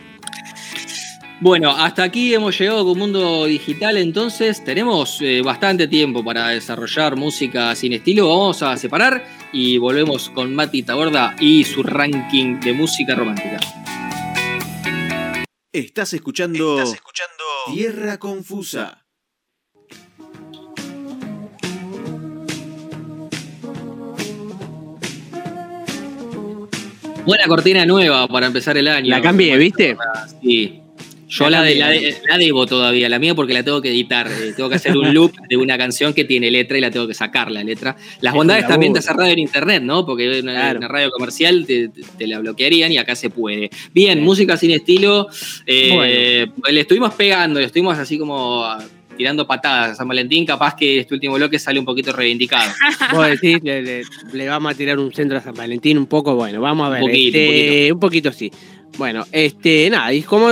[1.41, 7.17] Bueno, hasta aquí hemos llegado con Mundo Digital, entonces tenemos eh, bastante tiempo para desarrollar
[7.17, 8.29] música sin estilo.
[8.29, 13.57] Vamos a separar y volvemos con Mati Taborda y su ranking de música romántica.
[15.75, 16.81] Estás escuchando,
[17.65, 19.05] Tierra Confusa.
[27.25, 29.09] Buena cortina nueva para empezar el año.
[29.09, 29.97] La cambié, ¿viste?
[30.41, 30.81] Sí.
[31.27, 32.11] Yo La la, de, la, cambié.
[32.13, 34.27] de- la debo todavía, la mía porque la tengo que editar.
[34.27, 37.07] eh, tengo que hacer un loop de una canción que tiene letra y la tengo
[37.07, 37.95] que sacar la letra.
[38.21, 40.05] Las Es bondades también de hacer radio en internet, ¿no?
[40.05, 40.77] Porque una, Claro.
[40.79, 43.69] una radio comercial te, te- te la bloquearían y acá se puede.
[43.93, 45.27] Bien, música sin estilo.
[45.65, 48.83] eh, Le estuvimos pegando, le estuvimos así como ah,
[49.17, 50.45] tirando patadas a San Valentín.
[50.45, 52.71] Capaz que este último bloque sale un poquito reivindicado.
[53.13, 54.03] Vos decís, le, le-
[54.33, 57.01] le vamos a tirar un centro a San Valentín un poco, bueno, vamos a ver.
[57.03, 58.51] Un poquito, este, un poquito sí.
[58.97, 60.47] Bueno, este, nada, y como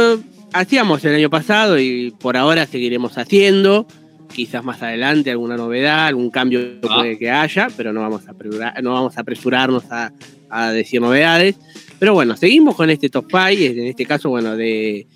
[0.54, 3.88] hacíamos el año pasado y por ahora seguiremos haciendo,
[4.34, 6.96] quizás más adelante alguna novedad, algún cambio Ah.
[7.00, 10.12] puede que haya, pero no vamos a, apresurar- no vamos a apresurarnos a,
[10.50, 11.56] a decir novedades.
[12.00, 15.08] Pero bueno, seguimos con este top 5, en este caso, bueno, de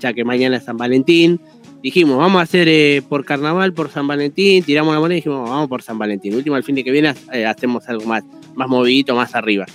[0.00, 1.40] ya que mañana es San Valentín.
[1.82, 5.48] Dijimos, vamos a hacer eh, por carnaval, por San Valentín, tiramos la moneda y dijimos,
[5.50, 6.34] vamos por San Valentín.
[6.34, 8.22] Último, al fin de que viene eh, hacemos algo más,
[8.54, 9.66] más movidito, más arriba.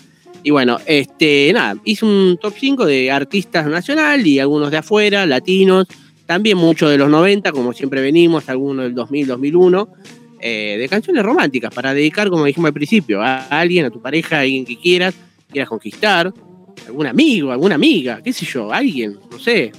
[0.43, 5.25] Y bueno, este, nada, hice un top 5 de artistas nacional y algunos de afuera,
[5.25, 5.87] latinos,
[6.25, 9.89] también muchos de los 90, como siempre venimos, algunos del 2000, 2001,
[10.39, 14.37] eh, de canciones románticas para dedicar, como dijimos al principio, a alguien, a tu pareja,
[14.37, 15.15] a alguien que quieras,
[15.49, 16.31] quieras conquistar,
[16.85, 19.71] algún amigo, alguna amiga, qué sé yo, alguien, no sé.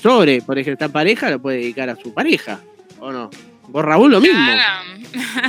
[0.00, 2.60] Sobre, por ejemplo, esta pareja lo puede dedicar a su pareja,
[3.00, 3.30] ¿o no?
[3.68, 4.38] Vos, Raúl, lo mismo.
[4.38, 4.86] Claro.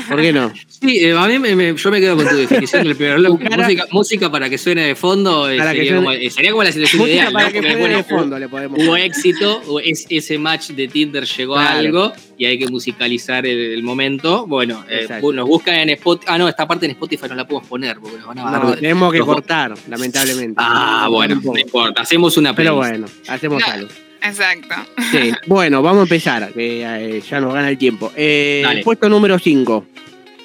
[0.07, 0.53] ¿Por qué no?
[0.68, 3.43] Sí, eh, a mí me- me- yo me quedo con tu definición del primer bloque.
[3.43, 6.51] Tu cara- Música, música para que suene de fondo eh, sería, suene- como, eh, sería
[6.51, 7.34] como la situación Música ideal.
[7.34, 7.51] para ¿no?
[7.51, 11.57] que bueno, de fondo le podemos Hubo éxito, o es- ese match de Tinder llegó
[11.57, 14.45] a algo y hay que musicalizar el, el momento.
[14.47, 16.28] Bueno, eh, nos buscan en Spotify.
[16.32, 18.63] Ah, no, esta parte en Spotify no la podemos poner porque nos van a bajar.
[18.63, 20.55] No, tenemos que cortar, lamentablemente.
[20.57, 22.01] Ah, bueno, no importa.
[22.03, 23.13] Hacemos una Pero playlist.
[23.13, 23.88] bueno, hacemos algo.
[24.22, 24.76] Exacto.
[25.11, 25.32] Sí.
[25.47, 28.11] Bueno, vamos a empezar, que eh, ya nos gana el tiempo.
[28.15, 28.84] Eh, Dale.
[28.84, 29.86] puesto número 5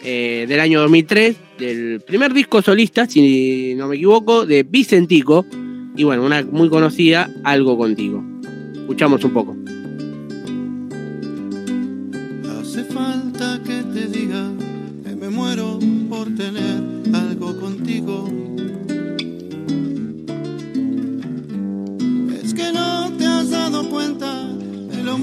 [0.02, 5.46] del año 2003, del primer disco solista, si no me equivoco, de Vicentico.
[5.96, 8.22] Y bueno, una muy conocida, Algo Contigo.
[8.74, 9.56] escuchamos un poco.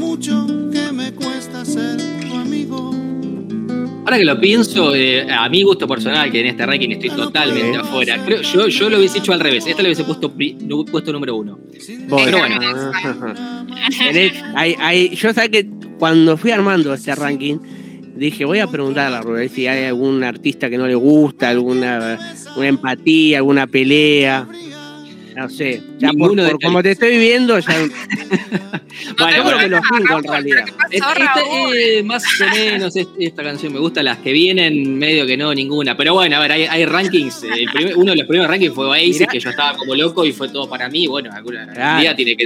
[0.10, 1.98] Mucho que me cuesta ser
[2.28, 2.92] tu amigo.
[4.06, 7.78] Ahora que lo pienso, eh, a mi gusto personal, que en este ranking estoy totalmente
[7.78, 9.68] afuera, creo, yo, yo lo hubiese hecho al revés.
[9.68, 10.34] Esta lo hubiese puesto,
[10.92, 11.60] puesto número uno.
[12.26, 12.60] Pero bueno.
[14.56, 17.58] Hay- yo sé que cuando fui armando este ranking,
[18.16, 21.50] dije, voy a preguntar a la Rubén si hay algún artista que no le gusta,
[21.50, 22.18] alguna
[22.56, 24.48] una empatía, alguna pelea.
[25.40, 27.70] No sé, ya por, Ninguno de por como te estoy viendo, ya.
[29.18, 30.66] No bueno, yo creo que los cinco en realidad.
[31.74, 35.54] Eh, más o menos es- esta canción me gusta, las que vienen medio que no,
[35.54, 35.96] ninguna.
[35.96, 37.44] Pero bueno, a ver, hay, hay rankings.
[37.44, 39.32] eh, el primer- uno de los primeros rankings fue Oasis, Mirá.
[39.32, 41.08] que yo estaba como loco y fue todo para mí.
[41.08, 42.02] Bueno, alguna Claro.
[42.02, 42.46] día tiene que.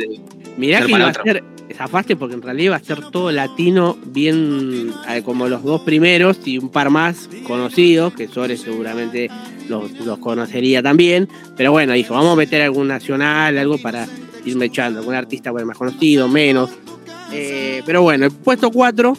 [0.57, 1.43] Mirá Ser que para iba a ser,
[1.76, 6.39] zafaste porque en realidad iba a ser todo latino, bien eh, como los dos primeros
[6.45, 9.30] y un par más conocidos, que Sores seguramente
[9.70, 11.28] los, los conocería también.
[11.57, 14.07] Pero bueno, dijo, vamos a meter algún nacional, algo para
[14.45, 16.70] irme echando, algún artista bueno, más conocido, menos.
[17.32, 19.18] Eh, pero bueno, el puesto 4,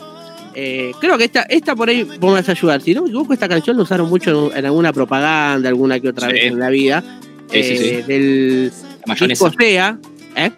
[1.00, 2.80] creo que esta, esta por ahí vos me vas a ayudar.
[2.80, 6.08] Si no me equivoco, esta canción la usaron mucho en, en alguna propaganda, alguna que
[6.10, 6.34] otra Sí.
[6.34, 7.02] vez en la vida.
[7.50, 7.84] Sí, sí, sí.
[7.86, 8.72] eh, Del La
[9.06, 9.46] mayonesa.
[9.48, 9.98] disco Sea,
[10.36, 10.50] ¿eh?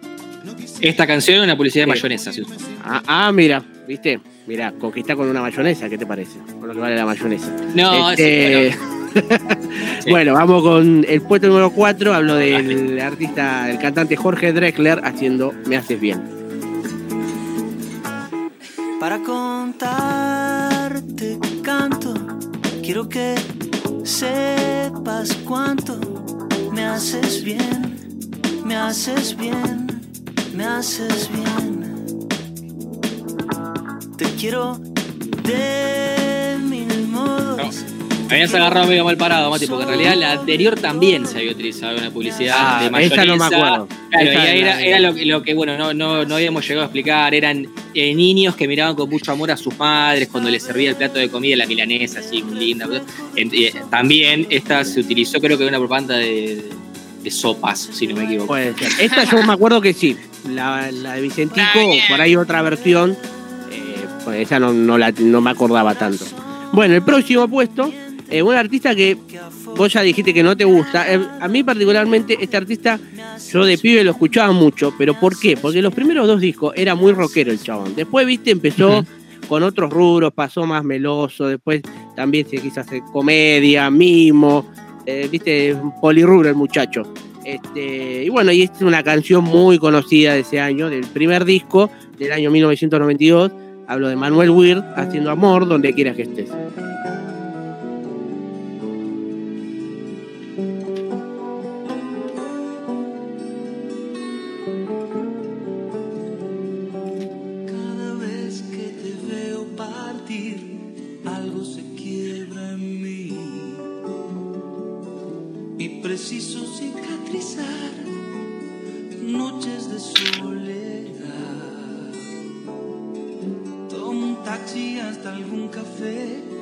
[0.81, 1.97] Esta canción es una publicidad de Sí.
[1.97, 2.31] mayonesa.
[2.33, 2.43] ¿sí?
[2.83, 4.19] Ah, ah, mira, ¿viste?
[4.45, 6.37] Mira, conquistar con una mayonesa, ¿qué te parece?
[6.59, 7.51] Con lo que vale la mayonesa.
[7.75, 8.77] No, Este, sí,
[10.03, 10.09] Sí.
[10.11, 12.13] Bueno, vamos con el puesto número 4.
[12.13, 16.21] Hablo del artista, el cantante Jorge Drexler haciendo Me Haces Bien.
[18.99, 22.13] Para contarte canto,
[22.83, 23.33] quiero que
[24.03, 25.99] sepas cuánto
[26.73, 27.95] me haces bien,
[28.65, 29.96] me haces bien,
[30.57, 32.27] me haces bien.
[34.17, 34.79] Te quiero
[35.43, 37.83] de mil modos.
[38.29, 41.93] Habías agarrado medio mal parado, Mati, porque en realidad la anterior también se había utilizado
[41.93, 43.21] en una publicidad Ah, de mayonesa.
[43.21, 43.87] esa no me acuerdo.
[44.09, 46.81] Claro, Esa era, la- era lo, que- lo que, bueno, no, no, no habíamos llegado
[46.81, 47.33] a explicar.
[47.35, 50.95] Eran eh, niños que miraban con mucho amor a sus madres cuando les servía el
[50.97, 52.87] plato de comida, la milanesa, así, muy linda.
[53.35, 56.63] Eh, también esta se utilizó, creo que en una propaganda de,
[57.23, 58.47] de sopas, si no me equivoco.
[58.47, 58.91] Puede ser.
[58.99, 60.15] Esta yo me acuerdo que sí.
[60.49, 63.11] La, la de Vicentico, por ahí otra versión.
[63.71, 66.25] eh, pues esa no, no, la, no me acordaba tanto.
[66.71, 67.91] Bueno, el próximo puesto,
[68.29, 69.17] eh, un artista que
[69.75, 71.11] vos ya dijiste que no te gusta.
[71.13, 72.99] Eh, a mí particularmente este artista,
[73.51, 75.57] yo de pibe lo escuchaba mucho, pero ¿por qué?
[75.57, 77.95] Porque los primeros dos discos era muy rockero el chabón.
[77.95, 79.05] Después, viste, empezó
[79.47, 81.81] con otros rubros, pasó más meloso, después
[82.15, 84.65] también se quiso hacer comedia, mimo,
[85.07, 87.01] eh, viste, polirrubro el muchacho.
[87.45, 91.45] Este, y bueno, y esta es una canción muy conocida de ese año, del primer
[91.45, 91.89] disco
[92.19, 93.51] del año 1992.
[93.87, 96.49] Hablo de Manuel Weir haciendo amor donde quieras que estés.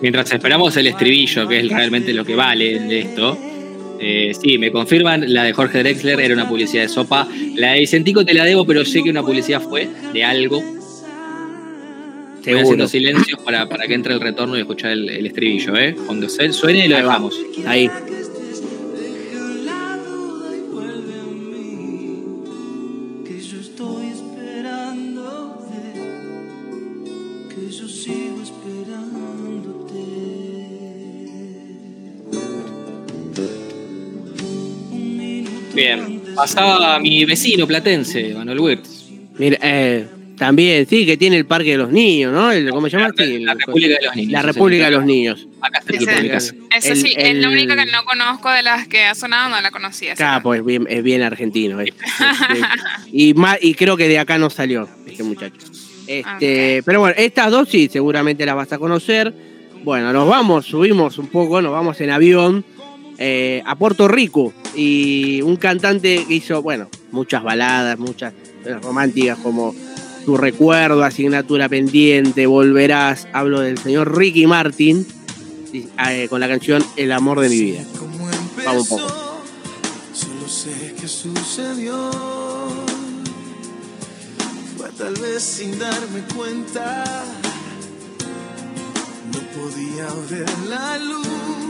[0.05, 3.35] Mientras esperamos el estribillo, que es realmente lo que vale de esto.
[3.99, 7.27] eh, sí, me confirman, la de Jorge Drexler era una publicidad de sopa.
[7.55, 10.63] La de Vicentico te la debo, pero sé que una publicidad fue de algo.
[12.43, 12.61] Seguro.
[12.61, 15.95] haciendo silencios para, para que entre el retorno y escuchar el, el estribillo, ¿eh?
[16.05, 17.35] Cuando suene lo dejamos.
[17.65, 17.89] Ahí.
[35.85, 39.05] Bien, pasaba a mi vecino platense, Manuel Wirtz.
[39.37, 40.07] Mira, eh,
[40.37, 42.51] también, sí, que tiene el Parque de los Niños, ¿no?
[42.51, 43.13] El, ¿Cómo se llama?
[43.17, 44.31] Sí, La República de los Niños.
[44.31, 45.47] La República de los Niños.
[45.61, 46.55] Acá está Ese-.
[46.75, 49.61] Eso El- sí, es la única que no conozco de las que ha sonado, no
[49.61, 50.13] la conocía.
[50.13, 51.79] esa Acá, pues bien, es bien argentino.
[51.81, 51.93] eh.
[52.15, 52.59] Este,
[53.11, 55.55] y, más, y creo que de acá no salió este muchacho.
[56.07, 59.33] Este, Pero bueno, estas dos sí, seguramente las vas a conocer.
[59.83, 62.65] Bueno, nos vamos, subimos un poco, nos vamos en avión
[63.17, 64.53] eh, a Puerto Rico.
[64.75, 68.33] Y un cantante que hizo, bueno, muchas baladas, muchas
[68.81, 69.75] románticas como
[70.25, 73.27] Tu recuerdo, Asignatura Pendiente, Volverás.
[73.31, 75.05] Hablo del señor Ricky Martin
[75.73, 77.83] eh, con la canción El amor de mi vida.
[77.99, 78.29] ¿Cómo
[78.65, 79.41] Vamos un poco.
[80.13, 82.11] Solo sé que sucedió.
[84.77, 87.03] Fue tal vez sin darme cuenta.
[89.33, 91.64] No podía ver la luz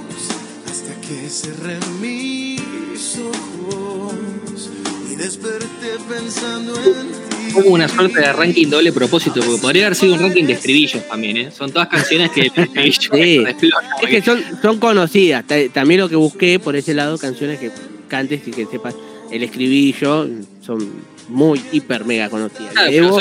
[1.07, 4.69] que cerré mis ojos
[5.11, 7.07] y desperté pensando en
[7.47, 7.53] ti.
[7.53, 11.07] Como una suerte de ranking doble propósito, porque podría haber sido un ranking de estribillos
[11.07, 11.51] también, ¿eh?
[11.51, 13.69] Son todas canciones que el estribillo Sí.
[14.03, 15.45] Es que son, son conocidas.
[15.47, 17.71] Ta- También lo que busqué por ese lado, canciones que
[18.07, 18.95] cantes y que sepas
[19.31, 20.27] el escribillo,
[20.65, 20.89] son
[21.29, 22.73] muy hiper mega conocidas.
[22.73, 23.17] Claro,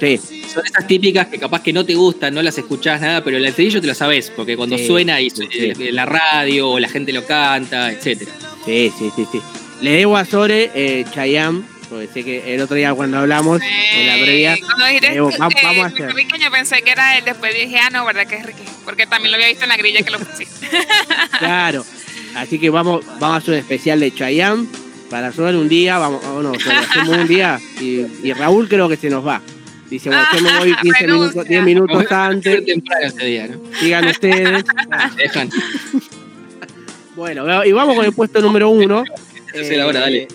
[0.00, 0.18] sí,
[0.52, 3.44] son esas típicas que capaz que no te gustan, no las escuchás nada, pero el
[3.44, 5.72] estribillo te lo sabes, porque cuando Sí, suena y sí, su- sí.
[5.88, 8.30] en la radio o la gente lo canta, etcétera.
[8.64, 9.40] sí, sí, sí, sí.
[9.80, 14.06] Le debo a Sore, eh, Chayanne, porque sé que el otro día cuando hablamos en
[14.06, 14.68] la previa, va-
[15.38, 15.92] vamos a hacer.
[15.96, 18.62] puertorriqueño pensé que era él, después dije, ah, no, verdad que es Ricky.
[18.84, 20.68] Porque también lo había visto en la grilla que lo pusiste.
[21.38, 21.84] claro.
[22.34, 24.66] Así que vamos, vamos a hacer un especial de Chayanne
[25.10, 28.96] para Sore un día, vamos, vámonos, Sore, hacemos un día y, y Raúl creo que
[28.96, 29.40] se nos va.
[29.90, 31.44] Dice, bueno, yo me voy 15 minutos, Renuncia.
[31.44, 32.64] 10 minutos antes,
[33.80, 34.64] sigan ustedes.
[34.64, 35.50] Te dejan.
[37.16, 39.02] Bueno, y vamos con el puesto número uno.
[39.92, 40.28] Dale.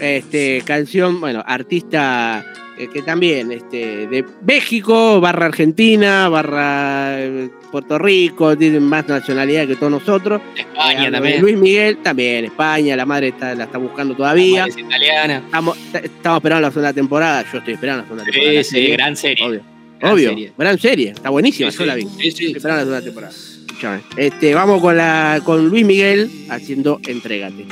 [0.00, 2.44] Este, canción, bueno, artista
[2.78, 9.66] eh, que también, este, de México, barra Argentina, barra eh, Puerto Rico, tiene más nacionalidad
[9.66, 10.40] que todos nosotros.
[10.56, 11.40] España Eh, también.
[11.40, 14.66] Luis Miguel también, España, la madre está, la está buscando todavía.
[14.66, 15.42] Es italiana.
[15.44, 18.62] Estamos, estamos esperando la segunda temporada, yo estoy esperando la segunda temporada.
[18.64, 19.44] Sí, sí, gran serie.
[19.46, 19.62] Obvio.
[20.00, 20.52] Gran Obvio, serie.
[20.58, 22.02] gran serie, está buenísima, Sí, yo la vi.
[22.02, 22.28] sí.
[22.28, 23.32] Estoy esperando la segunda temporada.
[23.32, 24.00] Escúchame.
[24.16, 27.64] Este, vamos con la con Luis Miguel haciendo Entrégate.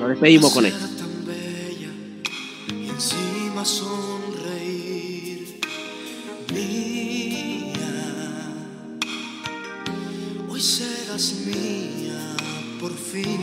[0.00, 0.86] Nos despedimos con esto.
[12.96, 13.40] Fin.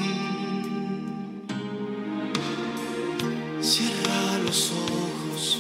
[3.62, 5.60] Cierra los ojos,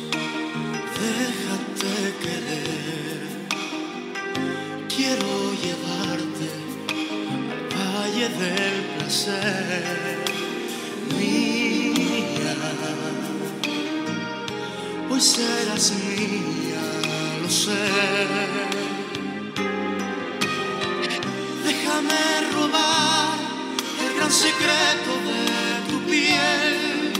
[0.99, 3.47] déjate querer.
[4.93, 5.31] Quiero
[5.63, 6.49] llevarte
[7.51, 10.17] al valle del placer
[11.17, 12.55] mía.
[15.09, 16.83] Hoy serás mía,
[17.41, 17.71] lo sé.
[21.63, 23.22] Déjame robar
[24.23, 27.13] gran secreto de tu piel.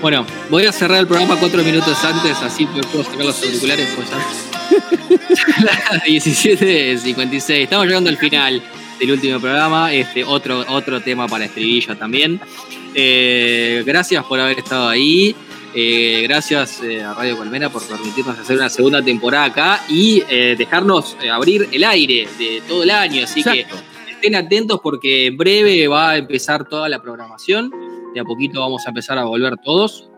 [0.00, 3.88] Bueno, voy a cerrar el programa cuatro minutos antes, así que puedo sacar los auriculares.
[3.94, 4.10] Pues,
[5.90, 7.50] Las 17.56.
[7.54, 8.62] Estamos llegando al final
[8.98, 9.92] del último programa.
[9.92, 12.40] Este, otro, otro tema para estribillo también.
[12.94, 15.34] Eh, gracias por haber estado ahí.
[15.74, 20.54] Eh, gracias eh, a Radio Colmena por permitirnos hacer una segunda temporada acá y eh,
[20.58, 23.24] dejarnos eh, abrir el aire de todo el año.
[23.24, 23.76] Así Exacto.
[23.76, 23.91] que
[24.22, 27.72] estén atentos porque en breve va a empezar toda la programación.
[28.14, 30.08] De a poquito vamos a empezar a volver todos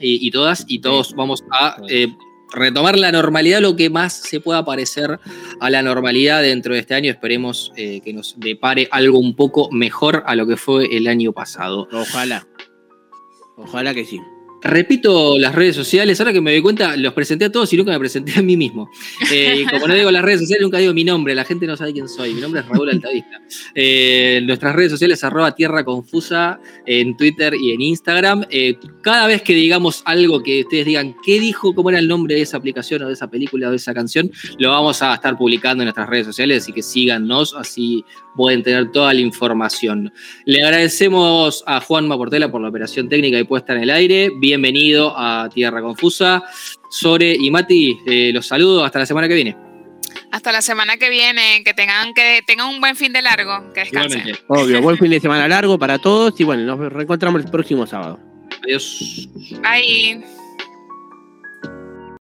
[0.00, 2.08] y, y todas y todos vamos a eh,
[2.52, 5.20] retomar la normalidad lo que más se pueda parecer
[5.60, 7.12] a la normalidad dentro de este año.
[7.12, 11.32] Esperemos eh, que nos depare algo un poco mejor a lo que fue el año
[11.32, 11.86] pasado.
[11.92, 12.48] Ojalá.
[13.56, 14.20] Ojalá que sí.
[14.62, 17.92] Repito las redes sociales, ahora que me doy cuenta, los presenté a todos y nunca
[17.92, 18.90] me presenté a mí mismo.
[19.32, 21.92] Eh, como no digo las redes sociales, nunca digo mi nombre, la gente no sabe
[21.92, 22.34] quién soy.
[22.34, 23.40] Mi nombre es Raúl Altavista.
[23.74, 28.44] Eh, nuestras redes sociales, arroba Tierra Confusa, en Twitter y en Instagram.
[28.50, 31.74] Eh, cada vez que digamos algo que ustedes digan, ¿qué dijo?
[31.74, 34.30] ¿Cómo era el nombre de esa aplicación o de esa película o de esa canción?
[34.58, 38.04] Lo vamos a estar publicando en nuestras redes sociales, así que síganos, así
[38.36, 40.12] pueden tener toda la información.
[40.44, 44.30] Le agradecemos a Juanma Portela por la operación técnica y puesta en el aire.
[44.38, 46.44] Bienvenido a Tierra Confusa.
[46.90, 48.84] Sore y Mati, eh, los saludo.
[48.84, 49.56] Hasta la semana que viene.
[50.30, 53.80] Hasta la semana que viene, que tengan, que tengan un buen fin de largo, que
[53.80, 54.20] descansen.
[54.20, 54.44] Igualmente.
[54.48, 58.20] Obvio, buen fin de semana largo para todos y bueno, nos reencontramos el próximo sábado.
[58.62, 59.28] Adiós.
[59.62, 60.35] Bye.